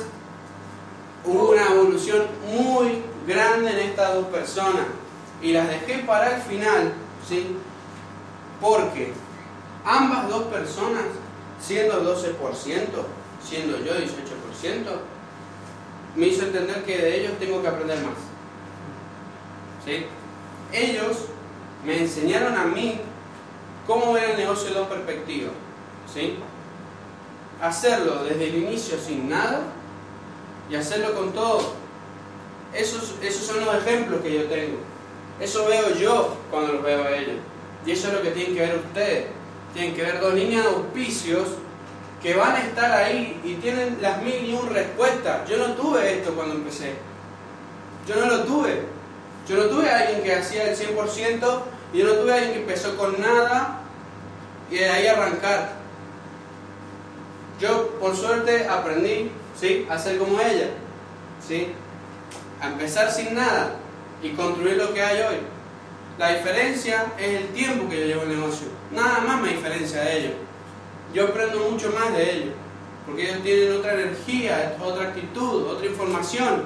hubo 1.23 1.51
una 1.51 1.67
evolución 1.67 2.25
muy 2.47 3.04
grande 3.27 3.71
en 3.71 3.89
estas 3.89 4.15
dos 4.15 4.25
personas. 4.27 4.88
Y 5.41 5.51
las 5.51 5.67
dejé 5.67 5.99
para 5.99 6.36
el 6.36 6.41
final, 6.41 6.93
¿sí? 7.27 7.58
Porque 8.60 9.13
ambas 9.86 10.30
dos 10.30 10.43
personas, 10.45 11.04
siendo 11.60 12.01
12%, 12.04 12.38
siendo 13.47 13.77
yo 13.80 13.93
18%, 13.93 14.08
me 16.15 16.27
hizo 16.27 16.45
entender 16.45 16.84
que 16.84 16.97
de 16.97 17.19
ellos 17.19 17.34
tengo 17.39 17.62
que 17.62 17.67
aprender 17.67 17.99
más. 17.99 18.31
¿Sí? 19.86 20.06
Ellos 20.72 21.26
me 21.86 22.00
enseñaron 22.00 22.58
a 22.58 22.65
mí 22.65 23.00
cómo 23.88 24.13
ver 24.13 24.32
el 24.32 24.38
negocio 24.38 24.70
de 24.70 24.76
dos 24.76 24.88
perspectivas. 24.88 25.52
¿Sí? 26.12 26.38
Hacerlo 27.62 28.24
desde 28.24 28.48
el 28.48 28.56
inicio 28.63 28.98
sin 28.98 29.30
nada 29.30 29.62
y 30.70 30.76
hacerlo 30.76 31.13
con 31.13 31.34
todo. 31.34 31.74
Esos, 32.74 33.15
esos 33.22 33.46
son 33.46 33.65
los 33.65 33.76
ejemplos 33.76 34.22
que 34.22 34.34
yo 34.34 34.46
tengo. 34.46 34.78
Eso 35.39 35.65
veo 35.65 35.96
yo 35.96 36.38
cuando 36.50 36.74
los 36.74 36.84
veo 36.84 37.04
a 37.04 37.12
ellos. 37.12 37.38
Y 37.86 37.91
eso 37.91 38.08
es 38.08 38.13
lo 38.13 38.22
que 38.22 38.32
tienen 38.32 38.56
que 38.56 38.62
ver 38.62 38.76
ustedes. 38.76 39.26
Tienen 39.74 39.96
que 39.96 40.04
ver 40.04 40.20
dos 40.20 40.34
líneas 40.34 40.63
de 40.63 40.70
auspicios 40.70 41.48
que 42.22 42.36
van 42.36 42.56
a 42.56 42.60
estar 42.60 42.91
ahí 42.91 43.41
y 43.44 43.56
tienen 43.56 43.98
las 44.02 44.22
mil 44.22 44.46
y 44.46 44.54
un 44.54 44.70
respuestas. 44.70 45.50
Yo 45.50 45.58
no 45.58 45.74
tuve 45.74 46.20
esto 46.20 46.34
cuando 46.34 46.56
empecé. 46.56 46.94
Yo 48.08 48.15
no 48.15 48.26
lo 48.28 48.44
tuve. 48.44 48.84
Yo 49.47 49.58
no 49.58 49.63
tuve 49.63 49.89
a 49.89 49.99
alguien 49.99 50.23
que 50.23 50.36
hacía 50.36 50.71
el 50.71 50.77
100% 50.77 51.62
y 51.93 51.97
yo 51.97 52.06
no 52.06 52.13
tuve 52.13 52.32
a 52.32 52.36
alguien 52.36 52.54
que 52.54 52.60
empezó 52.60 52.95
con 52.97 53.19
nada 53.19 53.82
y 54.69 54.77
de 54.77 54.89
ahí 54.89 55.08
arrancar. 55.08 55.73
Yo, 57.60 57.89
por 57.99 58.15
suerte, 58.15 58.67
aprendí 58.67 59.32
¿sí? 59.60 59.86
a 59.89 59.97
ser 59.97 60.17
como 60.17 60.39
ella. 60.39 60.69
¿sí? 61.45 61.73
A 62.62 62.67
empezar 62.67 63.12
sin 63.12 63.36
nada 63.36 63.75
y 64.21 64.30
construir 64.32 64.77
lo 64.77 64.93
que 64.93 65.01
hay 65.01 65.21
hoy. 65.21 65.38
La 66.17 66.36
diferencia 66.36 67.13
es 67.17 67.41
el 67.41 67.47
tiempo 67.49 67.89
que 67.89 67.99
yo 67.99 68.06
llevo 68.06 68.23
en 68.23 68.32
el 68.32 68.39
negocio. 68.39 68.67
Nada 68.91 69.19
más 69.19 69.41
me 69.41 69.49
diferencia 69.49 70.01
de 70.01 70.17
ellos 70.19 70.34
yo 71.13 71.27
aprendo 71.27 71.69
mucho 71.69 71.91
más 71.91 72.13
de 72.15 72.36
ellos, 72.36 72.54
porque 73.06 73.30
ellos 73.30 73.43
tienen 73.43 73.73
otra 73.73 73.93
energía, 73.93 74.77
otra 74.82 75.10
actitud, 75.10 75.67
otra 75.67 75.86
información, 75.86 76.63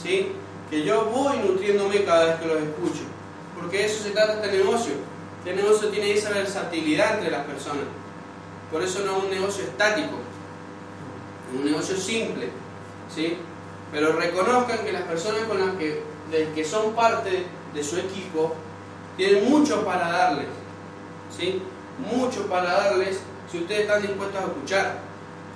¿sí? 0.00 0.32
Que 0.74 0.82
yo 0.82 1.04
voy 1.04 1.38
nutriéndome 1.38 2.04
cada 2.04 2.24
vez 2.24 2.40
que 2.40 2.46
los 2.48 2.56
escucho, 2.56 3.04
porque 3.54 3.78
de 3.78 3.84
eso 3.86 4.02
se 4.02 4.10
trata 4.10 4.34
este 4.34 4.58
negocio. 4.58 4.94
Este 5.38 5.54
negocio 5.54 5.88
tiene 5.88 6.12
esa 6.12 6.30
versatilidad 6.30 7.14
entre 7.14 7.30
las 7.30 7.44
personas, 7.44 7.84
por 8.72 8.82
eso 8.82 9.04
no 9.06 9.18
es 9.18 9.24
un 9.24 9.30
negocio 9.30 9.62
estático, 9.62 10.16
es 11.48 11.60
un 11.60 11.64
negocio 11.64 11.96
simple, 11.96 12.48
¿sí? 13.14 13.36
pero 13.92 14.14
reconozcan 14.14 14.84
que 14.84 14.90
las 14.90 15.02
personas 15.02 15.42
con 15.44 15.64
las 15.64 15.76
que, 15.76 16.02
que 16.52 16.64
son 16.64 16.92
parte 16.92 17.46
de 17.72 17.84
su 17.84 17.96
equipo 17.96 18.56
tienen 19.16 19.48
mucho 19.48 19.84
para 19.84 20.08
darles, 20.08 20.48
¿sí? 21.38 21.62
mucho 21.98 22.48
para 22.48 22.72
darles 22.72 23.20
si 23.48 23.58
ustedes 23.58 23.82
están 23.82 24.02
dispuestos 24.02 24.42
a 24.42 24.46
escuchar. 24.46 24.98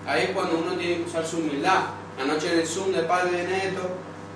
Ahí 0.07 0.26
es 0.26 0.31
cuando 0.31 0.59
uno 0.59 0.74
tiene 0.74 0.98
que 0.98 1.11
usar 1.11 1.26
su 1.26 1.38
humildad. 1.38 1.87
Anoche 2.22 2.52
en 2.52 2.61
el 2.61 2.66
Zoom 2.66 2.92
de 2.92 3.02
Pablo 3.02 3.33
de 3.33 3.44
Neto, 3.44 3.90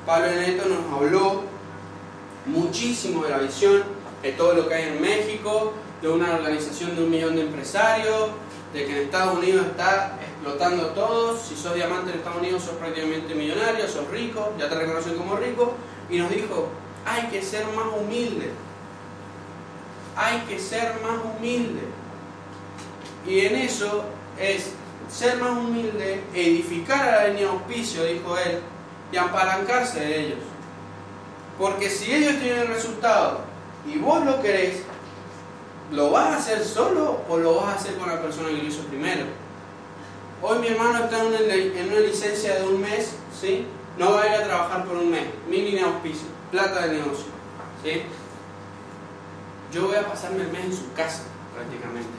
Pablo 0.07 0.33
Neto 0.33 0.69
nos 0.69 0.93
habló 0.93 1.43
muchísimo 2.47 3.25
de 3.25 3.31
la 3.31 3.38
visión, 3.38 3.85
de 4.23 4.33
todo 4.33 4.55
lo 4.55 4.69
que 4.69 4.75
hay 4.75 4.88
en 4.88 5.01
México, 5.01 5.73
de 6.01 6.09
una 6.09 6.35
organización 6.35 6.97
de 6.97 7.05
un 7.05 7.11
millón 7.11 7.37
de 7.37 7.43
empresarios, 7.43 8.31
de 8.73 8.85
que 8.85 8.93
en 8.93 9.05
Estados 9.05 9.38
Unidos 9.38 9.67
está 9.67 10.19
explotando 10.21 10.87
todo, 10.88 11.37
si 11.37 11.55
sos 11.55 11.75
diamante 11.75 12.11
en 12.11 12.19
Estados 12.19 12.41
Unidos 12.41 12.65
sos 12.65 12.75
prácticamente 12.75 13.35
millonario, 13.35 13.87
sos 13.87 14.09
rico, 14.11 14.53
ya 14.59 14.69
te 14.69 14.75
reconocen 14.75 15.17
como 15.17 15.37
rico, 15.37 15.75
y 16.11 16.19
nos 16.19 16.31
dijo, 16.31 16.69
hay 17.05 17.29
que 17.29 17.43
ser 17.43 17.65
más 17.77 17.87
humilde, 17.97 18.51
hay 20.17 20.41
que 20.49 20.59
ser 20.59 20.95
más 21.03 21.21
humilde. 21.25 21.83
Y 23.27 23.41
en 23.41 23.55
eso 23.55 24.05
es 24.41 24.73
ser 25.09 25.37
más 25.37 25.53
humilde, 25.53 26.25
edificar 26.35 27.09
a 27.09 27.17
la 27.23 27.29
línea 27.29 27.51
auspicio, 27.51 28.05
dijo 28.05 28.37
él, 28.37 28.61
y 29.12 29.16
apalancarse 29.16 30.01
de 30.01 30.20
ellos. 30.20 30.38
Porque 31.59 31.88
si 31.90 32.12
ellos 32.12 32.40
tienen 32.40 32.66
resultado 32.66 33.40
y 33.87 33.98
vos 33.98 34.25
lo 34.25 34.40
querés, 34.40 34.83
¿lo 35.92 36.11
vas 36.11 36.29
a 36.29 36.37
hacer 36.38 36.64
solo 36.64 37.20
o 37.29 37.37
lo 37.37 37.57
vas 37.57 37.66
a 37.66 37.75
hacer 37.75 37.96
con 37.96 38.09
la 38.09 38.20
persona 38.20 38.48
que 38.48 38.57
lo 38.57 38.64
hizo 38.64 38.83
primero? 38.85 39.27
Hoy 40.40 40.59
mi 40.59 40.68
hermano 40.68 41.05
está 41.05 41.20
en 41.20 41.27
una, 41.27 41.38
en 41.38 41.88
una 41.92 42.01
licencia 42.01 42.57
de 42.57 42.66
un 42.66 42.81
mes, 42.81 43.14
¿sí? 43.38 43.66
No 43.98 44.12
va 44.12 44.22
a 44.22 44.27
ir 44.27 44.42
a 44.42 44.44
trabajar 44.44 44.85
por 44.85 44.96
un 44.96 45.11
mes. 45.11 45.25
Mi 45.48 45.59
línea 45.59 45.85
de 45.87 45.92
auspicio, 45.92 46.27
plata 46.51 46.87
de 46.87 46.98
negocio, 46.98 47.27
¿sí? 47.85 48.03
Yo 49.72 49.87
voy 49.87 49.96
a 49.96 50.07
pasarme 50.07 50.42
el 50.42 50.48
mes 50.48 50.64
en 50.64 50.72
su 50.75 50.92
casa, 50.94 51.22
prácticamente. 51.55 52.11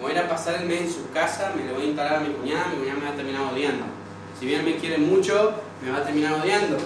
Voy 0.00 0.12
a 0.12 0.14
ir 0.14 0.20
a 0.20 0.28
pasar 0.28 0.56
el 0.56 0.68
mes 0.68 0.82
en 0.82 0.92
su 0.92 1.10
casa, 1.10 1.52
me 1.56 1.64
lo 1.64 1.74
voy 1.74 1.84
a 1.84 1.86
instalar 1.86 2.16
a 2.16 2.20
mi 2.20 2.34
cuñada, 2.34 2.66
mi 2.68 2.78
cuñada 2.78 2.98
me 2.98 3.06
va 3.06 3.12
a 3.12 3.16
terminar 3.16 3.52
odiando. 3.52 3.84
Si 4.38 4.46
bien 4.46 4.64
me 4.64 4.76
quiere 4.76 4.98
mucho, 4.98 5.54
me 5.82 5.90
va 5.90 5.98
a 5.98 6.04
terminar 6.04 6.34
odiando. 6.34 6.76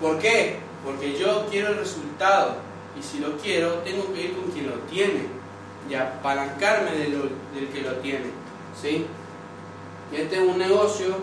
¿Por 0.00 0.18
qué? 0.18 0.58
Porque 0.84 1.18
yo 1.18 1.46
quiero 1.50 1.68
el 1.68 1.78
resultado. 1.78 2.56
Y 2.98 3.02
si 3.02 3.18
lo 3.20 3.36
quiero, 3.38 3.74
tengo 3.84 4.12
que 4.12 4.22
ir 4.22 4.32
con 4.34 4.50
quien 4.50 4.66
lo 4.68 4.74
tiene. 4.80 5.26
Y 5.88 5.94
apalancarme 5.94 6.92
del 6.92 7.68
que 7.72 7.80
lo 7.82 7.92
tiene. 7.96 8.26
¿Sí? 8.80 9.06
Y 10.12 10.16
este 10.16 10.36
es 10.36 10.42
un 10.42 10.58
negocio 10.58 11.16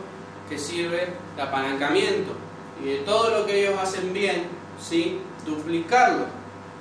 que 0.49 0.57
sirve 0.57 1.13
de 1.35 1.41
apalancamiento. 1.41 2.31
Y 2.83 2.87
de 2.87 2.97
todo 2.99 3.29
lo 3.29 3.45
que 3.45 3.61
ellos 3.61 3.79
hacen 3.79 4.13
bien, 4.13 4.47
¿sí? 4.81 5.19
duplicarlo. 5.45 6.25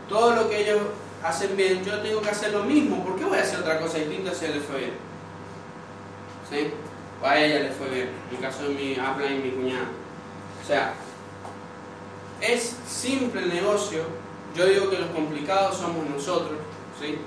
Todo 0.09 0.35
lo 0.35 0.49
que 0.49 0.63
ellos 0.63 0.81
hacen 1.23 1.57
bien, 1.57 1.85
yo 1.85 2.01
tengo 2.01 2.23
que 2.23 2.31
hacer 2.31 2.53
lo 2.53 2.63
mismo. 2.63 3.05
¿Por 3.05 3.17
qué 3.17 3.25
voy 3.25 3.39
a 3.39 3.43
hacer 3.43 3.61
otra 3.61 3.81
cosa 3.81 3.99
distinta 3.99 4.35
si 4.35 4.47
le 4.47 4.61
fue 4.61 4.79
bien? 4.79 4.93
¿Sí? 6.49 6.71
A 7.23 7.39
ella 7.39 7.61
le 7.61 7.71
fue 7.71 7.89
bien. 7.89 8.11
En 8.31 8.37
caso 8.39 8.65
de 8.65 8.71
mi 8.71 8.97
habla 8.97 9.27
y 9.27 9.39
mi 9.39 9.51
cuñada. 9.51 9.89
O 10.63 10.67
sea, 10.67 10.95
es 12.41 12.77
simple 12.87 13.43
el 13.43 13.55
negocio. 13.55 14.03
Yo 14.55 14.67
digo 14.67 14.91
que 14.91 14.99
los 14.99 15.11
complicados 15.11 15.77
somos 15.77 16.09
nosotros, 16.09 16.59
¿sí? 17.01 17.19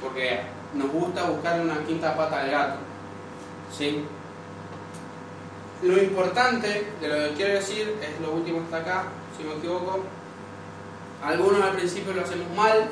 Porque 0.00 0.40
nos 0.74 0.90
gusta 0.90 1.24
buscar 1.24 1.60
una 1.60 1.78
quinta 1.84 2.16
pata 2.16 2.40
al 2.40 2.50
gato, 2.50 2.76
¿sí? 3.76 4.04
Lo 5.82 6.02
importante 6.02 6.92
de 7.00 7.08
lo 7.08 7.28
que 7.28 7.34
quiero 7.34 7.54
decir 7.54 7.96
es 8.00 8.20
lo 8.20 8.32
último 8.32 8.62
está 8.62 8.78
acá, 8.78 9.04
si 9.36 9.44
me 9.44 9.54
equivoco. 9.54 10.00
Algunos 11.22 11.62
al 11.62 11.72
principio 11.72 12.12
lo 12.12 12.22
hacemos 12.22 12.50
mal 12.56 12.88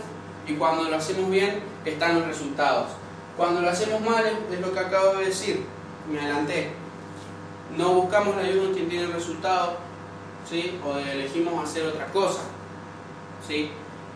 y 0.47 0.55
cuando 0.55 0.85
lo 0.85 0.97
hacemos 0.97 1.31
bien 1.31 1.61
están 1.85 2.19
los 2.19 2.29
resultados. 2.29 2.89
Cuando 3.37 3.61
lo 3.63 3.71
hacemos 3.71 4.01
mal 4.01 4.25
es 4.51 4.61
lo 4.61 4.73
que 4.73 4.81
acabo 4.81 5.15
de 5.15 5.27
decir, 5.27 5.65
me 6.11 6.21
adelanté. 6.21 6.71
No 7.77 7.95
buscamos 7.95 8.37
la 8.37 8.43
ayuda 8.43 8.65
en 8.65 8.75
quien 8.75 8.89
tiene 8.89 9.07
resultados, 9.07 9.75
¿sí? 10.49 10.79
o 10.85 10.99
elegimos 10.99 11.65
hacer 11.65 11.87
otra 11.87 12.07
cosa. 12.07 12.43
¿sí? 13.47 13.71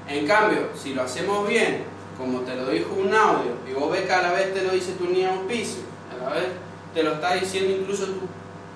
En 0.08 0.26
cambio, 0.26 0.68
si 0.74 0.94
lo 0.94 1.02
hacemos 1.02 1.48
bien, 1.48 1.84
como 2.18 2.40
te 2.40 2.54
lo 2.54 2.70
dijo 2.70 2.94
un 2.94 3.12
audio, 3.12 3.52
y 3.68 3.72
vos 3.72 3.90
ves 3.90 4.02
que 4.02 4.12
a 4.12 4.22
la 4.22 4.32
vez 4.32 4.54
te 4.54 4.62
lo 4.62 4.70
dice 4.70 4.92
tu 4.92 5.06
de 5.06 5.26
auspicio, 5.26 5.82
a 6.12 6.24
la 6.24 6.34
vez 6.34 6.46
te 6.94 7.02
lo 7.02 7.14
está 7.14 7.34
diciendo 7.34 7.76
incluso 7.76 8.06
tu 8.06 8.20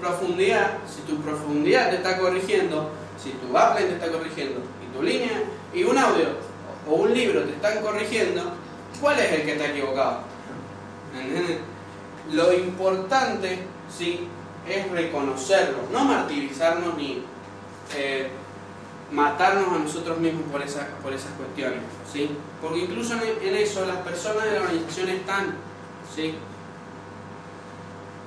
profundidad, 0.00 0.78
si 0.88 1.02
tu 1.02 1.20
profundidad 1.20 1.90
te 1.90 1.96
está 1.96 2.18
corrigiendo, 2.18 2.90
si 3.22 3.30
tu 3.32 3.48
upline 3.48 3.88
te 3.88 3.94
está 3.94 4.10
corrigiendo, 4.10 4.60
y 4.82 4.96
tu 4.96 5.02
línea, 5.02 5.42
y 5.72 5.84
un 5.84 5.96
audio 5.96 6.28
o 6.88 6.94
un 6.94 7.14
libro 7.14 7.42
te 7.44 7.52
están 7.52 7.80
corrigiendo, 7.82 8.42
¿cuál 9.00 9.20
es 9.20 9.32
el 9.32 9.42
que 9.44 9.52
está 9.52 9.68
equivocado? 9.68 10.20
Lo 12.32 12.52
importante, 12.52 13.58
sí, 13.96 14.28
es 14.68 14.90
reconocerlo, 14.90 15.78
no 15.92 16.04
martirizarnos 16.04 16.96
ni 16.96 17.22
eh, 17.96 18.28
matarnos 19.10 19.68
a 19.74 19.78
nosotros 19.78 20.18
mismos 20.18 20.44
por, 20.44 20.62
por 21.02 21.12
esas 21.12 21.30
cuestiones, 21.36 21.80
¿sí? 22.10 22.30
Porque 22.62 22.80
incluso 22.80 23.14
en, 23.14 23.54
eso 23.56 23.84
las 23.86 23.98
personas 23.98 24.44
de 24.44 24.52
la 24.52 24.60
organización 24.60 25.08
están, 25.08 25.54
¿sí? 26.14 26.34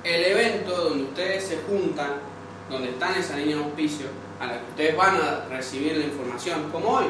El 0.02 0.24
evento 0.24 0.76
donde 0.76 1.04
ustedes 1.04 1.44
se 1.44 1.58
juntan, 1.66 2.12
donde 2.68 2.90
están 2.90 3.14
esa 3.14 3.36
línea 3.36 3.56
de 3.56 3.64
auspicio, 3.64 4.06
a 4.40 4.46
la 4.46 4.52
que 4.58 4.64
ustedes 4.70 4.96
van 4.96 5.16
a 5.16 5.46
recibir 5.48 5.96
la 5.96 6.04
información, 6.04 6.70
como 6.70 6.88
hoy, 6.88 7.06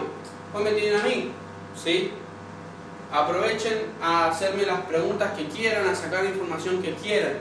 hoy 0.53 0.62
me 0.62 0.73
tienen 0.73 1.01
a 1.01 1.05
mí, 1.05 1.31
¿sí? 1.83 2.12
Aprovechen 3.14 3.92
a 4.03 4.27
hacerme 4.27 4.66
las 4.66 4.81
preguntas 4.81 5.35
que 5.38 5.46
quieran, 5.46 5.87
a 5.87 5.94
sacar 5.94 6.24
la 6.24 6.31
información 6.31 6.83
que 6.83 6.94
quieran. 6.94 7.35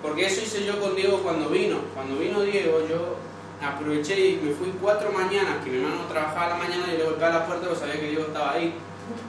Porque 0.00 0.24
eso 0.24 0.40
hice 0.40 0.64
yo 0.64 0.80
con 0.80 0.96
Diego 0.96 1.18
cuando 1.18 1.50
vino. 1.50 1.76
Cuando 1.92 2.16
vino 2.16 2.40
Diego, 2.40 2.80
yo 2.88 3.16
aproveché 3.62 4.18
y 4.18 4.36
me 4.36 4.54
fui 4.54 4.72
cuatro 4.80 5.12
mañanas, 5.12 5.62
que 5.62 5.68
mi 5.68 5.76
hermano 5.82 6.06
trabajaba 6.08 6.46
a 6.46 6.48
la 6.48 6.54
mañana 6.56 6.86
y 6.90 6.96
le 6.96 7.04
golpeé 7.04 7.26
a 7.26 7.30
la 7.30 7.46
puerta 7.46 7.66
porque 7.66 7.80
sabía 7.80 8.00
que 8.00 8.08
Diego 8.08 8.24
estaba 8.28 8.52
ahí. 8.52 8.72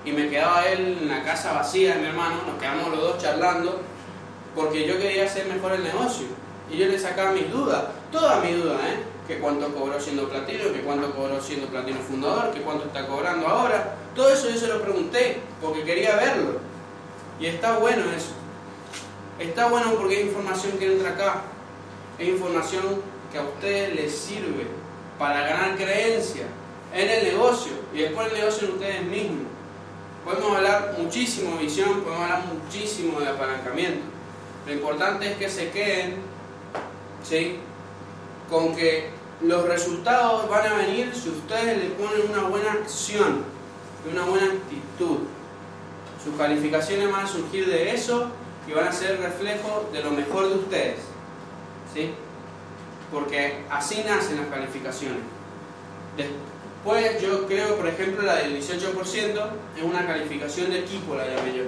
Y 0.05 0.13
me 0.13 0.29
quedaba 0.29 0.65
él 0.65 0.97
en 1.01 1.09
la 1.09 1.25
casa 1.25 1.51
vacía 1.51 1.95
de 1.95 2.03
mi 2.03 2.07
hermano, 2.07 2.37
nos 2.47 2.57
quedamos 2.57 2.91
los 2.91 3.01
dos 3.01 3.17
charlando, 3.17 3.81
porque 4.55 4.87
yo 4.87 4.97
quería 4.97 5.25
hacer 5.25 5.45
mejor 5.47 5.73
el 5.73 5.83
negocio. 5.83 6.27
Y 6.71 6.77
yo 6.77 6.87
le 6.87 6.97
sacaba 6.97 7.31
mis 7.31 7.51
dudas, 7.51 7.83
todas 8.13 8.41
mis 8.41 8.63
dudas, 8.63 8.79
¿eh? 8.79 9.14
Que 9.27 9.39
cuánto 9.39 9.73
cobró 9.73 9.99
siendo 9.99 10.29
platino, 10.29 10.71
que 10.71 10.81
cuánto 10.81 11.13
cobró 11.15 11.41
siendo 11.41 11.67
platino 11.67 11.99
fundador, 11.99 12.51
que 12.51 12.61
cuánto 12.61 12.85
está 12.85 13.07
cobrando 13.07 13.47
ahora. 13.47 13.95
Todo 14.13 14.29
eso 14.29 14.49
yo 14.49 14.57
se 14.57 14.67
lo 14.67 14.81
pregunté, 14.81 15.39
porque 15.61 15.83
quería 15.83 16.15
verlo. 16.15 16.59
Y 17.39 17.47
está 17.47 17.77
bueno 17.79 18.03
eso. 18.15 18.33
Está 19.39 19.67
bueno 19.67 19.95
porque 19.95 20.17
hay 20.17 20.23
información 20.23 20.77
que 20.77 20.93
entra 20.93 21.09
acá. 21.11 21.41
Es 22.17 22.27
información 22.29 23.01
que 23.31 23.37
a 23.37 23.41
ustedes 23.41 23.95
les 23.95 24.15
sirve 24.15 24.67
para 25.19 25.41
ganar 25.41 25.75
creencia 25.75 26.45
en 26.93 27.09
el 27.09 27.23
negocio 27.23 27.73
y 27.93 28.01
después 28.01 28.31
el 28.31 28.39
negocio 28.39 28.67
en 28.67 28.73
ustedes 28.75 29.03
mismos. 29.03 29.47
Podemos 30.23 30.57
hablar 30.57 30.95
muchísimo 30.97 31.57
de 31.57 31.63
visión, 31.63 32.01
podemos 32.01 32.23
hablar 32.23 32.43
muchísimo 32.45 33.19
de 33.19 33.27
apalancamiento. 33.27 34.01
Lo 34.65 34.73
importante 34.73 35.31
es 35.31 35.37
que 35.37 35.49
se 35.49 35.69
queden 35.69 36.15
¿sí? 37.27 37.57
Con 38.49 38.75
que 38.75 39.09
los 39.41 39.65
resultados 39.67 40.49
van 40.49 40.67
a 40.67 40.75
venir 40.75 41.11
si 41.13 41.29
ustedes 41.29 41.77
le 41.77 41.89
ponen 41.91 42.29
una 42.29 42.43
buena 42.43 42.71
acción 42.73 43.43
y 44.05 44.13
una 44.13 44.25
buena 44.25 44.47
actitud. 44.47 45.19
Sus 46.23 46.35
calificaciones 46.37 47.11
van 47.11 47.25
a 47.25 47.27
surgir 47.27 47.67
de 47.67 47.93
eso 47.93 48.29
y 48.67 48.73
van 48.73 48.87
a 48.87 48.91
ser 48.91 49.19
reflejo 49.19 49.89
de 49.91 50.03
lo 50.03 50.11
mejor 50.11 50.49
de 50.49 50.55
ustedes. 50.55 50.99
¿sí? 51.93 52.11
Porque 53.11 53.63
así 53.69 54.03
nacen 54.05 54.37
las 54.37 54.47
calificaciones. 54.47 55.19
Después 56.17 57.21
yo 57.21 57.45
creo, 57.47 57.75
por 57.77 57.87
ejemplo, 57.87 58.23
la 58.23 58.35
del 58.35 58.59
18% 58.59 59.47
es 59.77 59.83
una 59.83 60.05
calificación 60.07 60.71
de 60.71 60.79
equipo, 60.79 61.15
la 61.15 61.27
llamé 61.27 61.57
yo. 61.57 61.63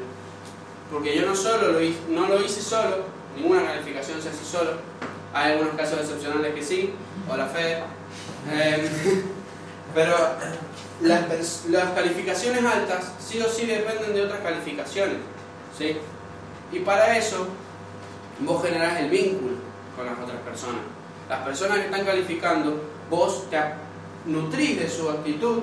Porque 0.91 1.15
yo 1.15 1.25
no 1.25 1.35
solo 1.35 1.79
no 2.09 2.27
lo 2.27 2.43
hice 2.43 2.61
solo, 2.61 3.03
ninguna 3.35 3.63
calificación 3.65 4.21
se 4.21 4.29
hace 4.29 4.45
solo. 4.45 4.71
Hay 5.33 5.53
algunos 5.53 5.75
casos 5.75 5.99
excepcionales 5.99 6.53
que 6.53 6.63
sí, 6.63 6.93
o 7.29 7.35
la 7.35 7.47
fe. 7.47 7.77
Em, 8.51 8.81
pero 9.93 10.15
las, 11.01 11.65
las, 11.69 11.91
calificaciones 11.91 12.63
altas 12.63 13.13
sí 13.19 13.39
o 13.41 13.49
sí 13.49 13.65
dependen 13.65 14.13
de 14.13 14.21
otras 14.23 14.41
calificaciones. 14.41 15.17
¿sí? 15.77 15.97
Y 16.71 16.79
para 16.79 17.17
eso 17.17 17.47
vos 18.39 18.63
generás 18.63 18.99
el 18.99 19.09
vínculo 19.09 19.55
con 19.95 20.05
las 20.05 20.19
otras 20.19 20.41
personas. 20.41 20.81
Las 21.29 21.39
personas 21.43 21.79
que 21.79 21.85
están 21.85 22.05
calificando, 22.05 22.81
vos 23.09 23.49
te 23.49 23.57
nutrís 24.25 24.79
de 24.79 24.89
su 24.89 25.09
actitud, 25.09 25.59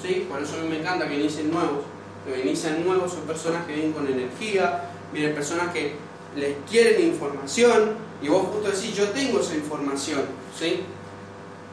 ¿sí? 0.00 0.26
por 0.28 0.42
eso 0.42 0.56
a 0.56 0.62
mí 0.62 0.68
me 0.68 0.80
encanta 0.80 1.08
que 1.08 1.14
inicien 1.14 1.50
nuevos. 1.50 1.84
Que 2.24 2.40
inician 2.40 2.84
nuevos 2.84 3.12
son 3.12 3.22
personas 3.22 3.64
que 3.66 3.74
vienen 3.74 3.92
con 3.92 4.06
energía, 4.06 4.84
vienen 5.12 5.34
personas 5.34 5.72
que 5.72 5.96
les 6.36 6.56
quieren 6.68 7.08
información 7.08 8.07
y 8.22 8.28
vos 8.28 8.46
justo 8.52 8.70
decís, 8.70 8.94
yo 8.94 9.08
tengo 9.10 9.40
esa 9.40 9.54
información. 9.54 10.22
¿sí? 10.58 10.84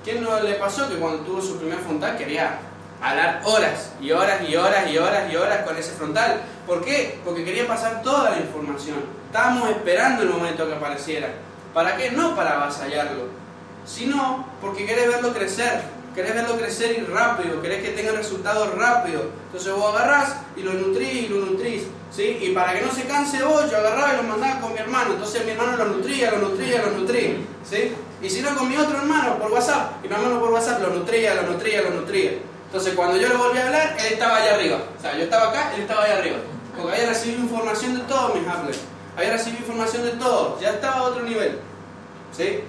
¿Quién 0.03 0.23
no 0.23 0.39
le 0.39 0.55
pasó 0.55 0.88
que 0.88 0.95
cuando 0.95 1.19
tuvo 1.19 1.41
su 1.41 1.58
primer 1.58 1.79
frontal 1.79 2.17
quería 2.17 2.60
hablar 3.01 3.41
horas 3.45 3.91
y 4.01 4.12
horas 4.12 4.41
y 4.47 4.55
horas 4.55 4.89
y 4.91 4.97
horas 4.97 5.31
y 5.31 5.36
horas 5.36 5.65
con 5.65 5.75
ese 5.77 5.91
frontal? 5.93 6.41
¿Por 6.67 6.84
qué? 6.86 7.19
Porque 7.25 7.43
quería 7.43 7.67
pasar 7.67 8.03
toda 8.03 8.31
la 8.31 8.38
información. 8.38 8.97
Estábamos 9.27 9.69
esperando 9.69 10.23
el 10.23 10.29
momento 10.29 10.67
que 10.67 10.75
apareciera. 10.75 11.29
¿Para 11.73 11.97
qué? 11.97 12.12
No 12.12 12.36
para 12.36 12.53
avasallarlo, 12.53 13.27
sino 13.86 14.47
porque 14.62 14.86
querés 14.86 15.08
verlo 15.08 15.34
crecer. 15.34 15.81
querés 16.15 16.34
verlo 16.34 16.58
crecer 16.58 16.97
y 16.97 17.05
rápido, 17.12 17.62
querés 17.62 17.84
que 17.84 17.89
tenga 17.89 18.13
resultados 18.13 18.73
rápido. 18.75 19.23
Entonces 19.47 19.73
vos 19.73 19.93
agarrás 19.93 20.38
y 20.55 20.62
lo 20.62 20.73
nutrís 20.73 21.23
y 21.23 21.27
lo 21.27 21.45
nutrís. 21.47 21.84
¿Sí? 22.15 22.38
Y 22.41 22.51
para 22.51 22.73
que 22.73 22.86
no 22.86 22.91
se 22.91 23.04
canse 23.04 23.43
vos, 23.43 23.69
yo 23.69 23.78
agarraba 23.78 24.13
y 24.13 24.17
lo 24.17 24.23
mandaba 24.23 24.62
con 24.62 24.73
mi 24.73 24.80
hermano. 24.80 25.13
Entonces 25.13 25.43
mi 25.45 25.51
hermano 25.51 25.78
lo 25.78 25.86
nutría, 25.86 26.32
lo 26.32 26.38
nutría, 26.38 26.82
lo 26.84 26.91
nutría. 26.91 27.36
¿sí? 27.69 27.93
Y 28.21 28.30
si 28.30 28.41
no, 28.41 28.56
con 28.56 28.69
mi 28.69 28.78
otro 28.78 28.97
hermano 28.97 29.38
por 29.38 29.51
WhatsApp. 29.51 30.04
Y 30.04 30.08
mi 30.08 30.15
hermano 30.15 30.39
por 30.39 30.51
WhatsApp 30.51 30.82
lo 30.82 30.89
nutría, 30.91 31.36
lo 31.36 31.43
nutría, 31.43 31.82
lo 31.82 31.89
nutría. 31.91 32.32
Entonces 32.65 32.93
cuando 32.93 33.17
yo 33.17 33.28
le 33.28 33.36
volví 33.36 33.60
a 33.60 33.65
hablar, 33.67 33.97
él 33.99 34.13
estaba 34.13 34.38
allá 34.38 34.56
arriba. 34.56 34.78
O 34.97 35.01
sea, 35.01 35.17
yo 35.17 35.23
estaba 35.23 35.49
acá, 35.49 35.73
él 35.75 35.82
estaba 35.82 36.04
allá 36.04 36.17
arriba. 36.17 36.38
Porque 36.75 36.93
había 36.93 37.10
recibido 37.10 37.41
información 37.41 37.95
de 37.95 38.01
todos 38.01 38.36
mis 38.39 38.47
hablers. 38.47 38.80
Había 39.17 39.32
recibido 39.32 39.62
información 39.62 40.04
de 40.04 40.12
todos. 40.12 40.62
Ya 40.62 40.71
estaba 40.71 40.95
a 40.97 41.04
otro 41.04 41.23
nivel. 41.23 41.60
¿Sí? 42.36 42.62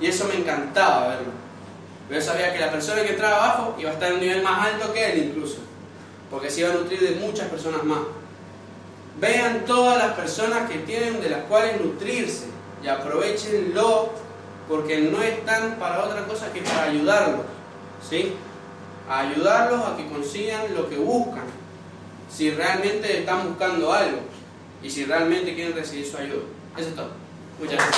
Y 0.00 0.06
eso 0.06 0.26
me 0.26 0.36
encantaba 0.36 1.08
verlo. 1.08 1.32
Yo 2.10 2.20
sabía 2.20 2.52
que 2.52 2.60
la 2.60 2.70
persona 2.70 3.02
que 3.02 3.10
entraba 3.10 3.36
abajo 3.36 3.74
iba 3.78 3.90
a 3.90 3.94
estar 3.94 4.08
en 4.08 4.14
un 4.14 4.20
nivel 4.20 4.42
más 4.42 4.66
alto 4.66 4.92
que 4.92 5.12
él 5.12 5.30
incluso. 5.30 5.58
Porque 6.30 6.50
se 6.50 6.60
iba 6.60 6.70
a 6.70 6.74
nutrir 6.74 7.00
de 7.00 7.20
muchas 7.20 7.48
personas 7.48 7.82
más. 7.82 8.00
Vean 9.20 9.64
todas 9.64 9.98
las 9.98 10.14
personas 10.14 10.70
que 10.70 10.78
tienen 10.78 11.20
de 11.20 11.30
las 11.30 11.44
cuales 11.44 11.80
nutrirse 11.80 12.46
y 12.82 12.88
aprovechenlo 12.88 14.10
porque 14.68 14.98
no 14.98 15.22
están 15.22 15.76
para 15.76 16.04
otra 16.04 16.26
cosa 16.26 16.52
que 16.52 16.60
para 16.60 16.84
ayudarlos. 16.84 17.46
¿Sí? 18.08 18.34
A 19.08 19.20
ayudarlos 19.20 19.80
a 19.86 19.96
que 19.96 20.06
consigan 20.08 20.74
lo 20.74 20.88
que 20.88 20.96
buscan. 20.96 21.44
Si 22.30 22.50
realmente 22.50 23.20
están 23.20 23.48
buscando 23.48 23.92
algo 23.92 24.18
y 24.82 24.90
si 24.90 25.04
realmente 25.04 25.54
quieren 25.54 25.74
recibir 25.74 26.06
su 26.06 26.16
ayuda. 26.18 26.42
Eso 26.76 26.88
es 26.88 26.94
todo. 26.94 27.10
Muchas 27.58 27.76
gracias. 27.76 27.94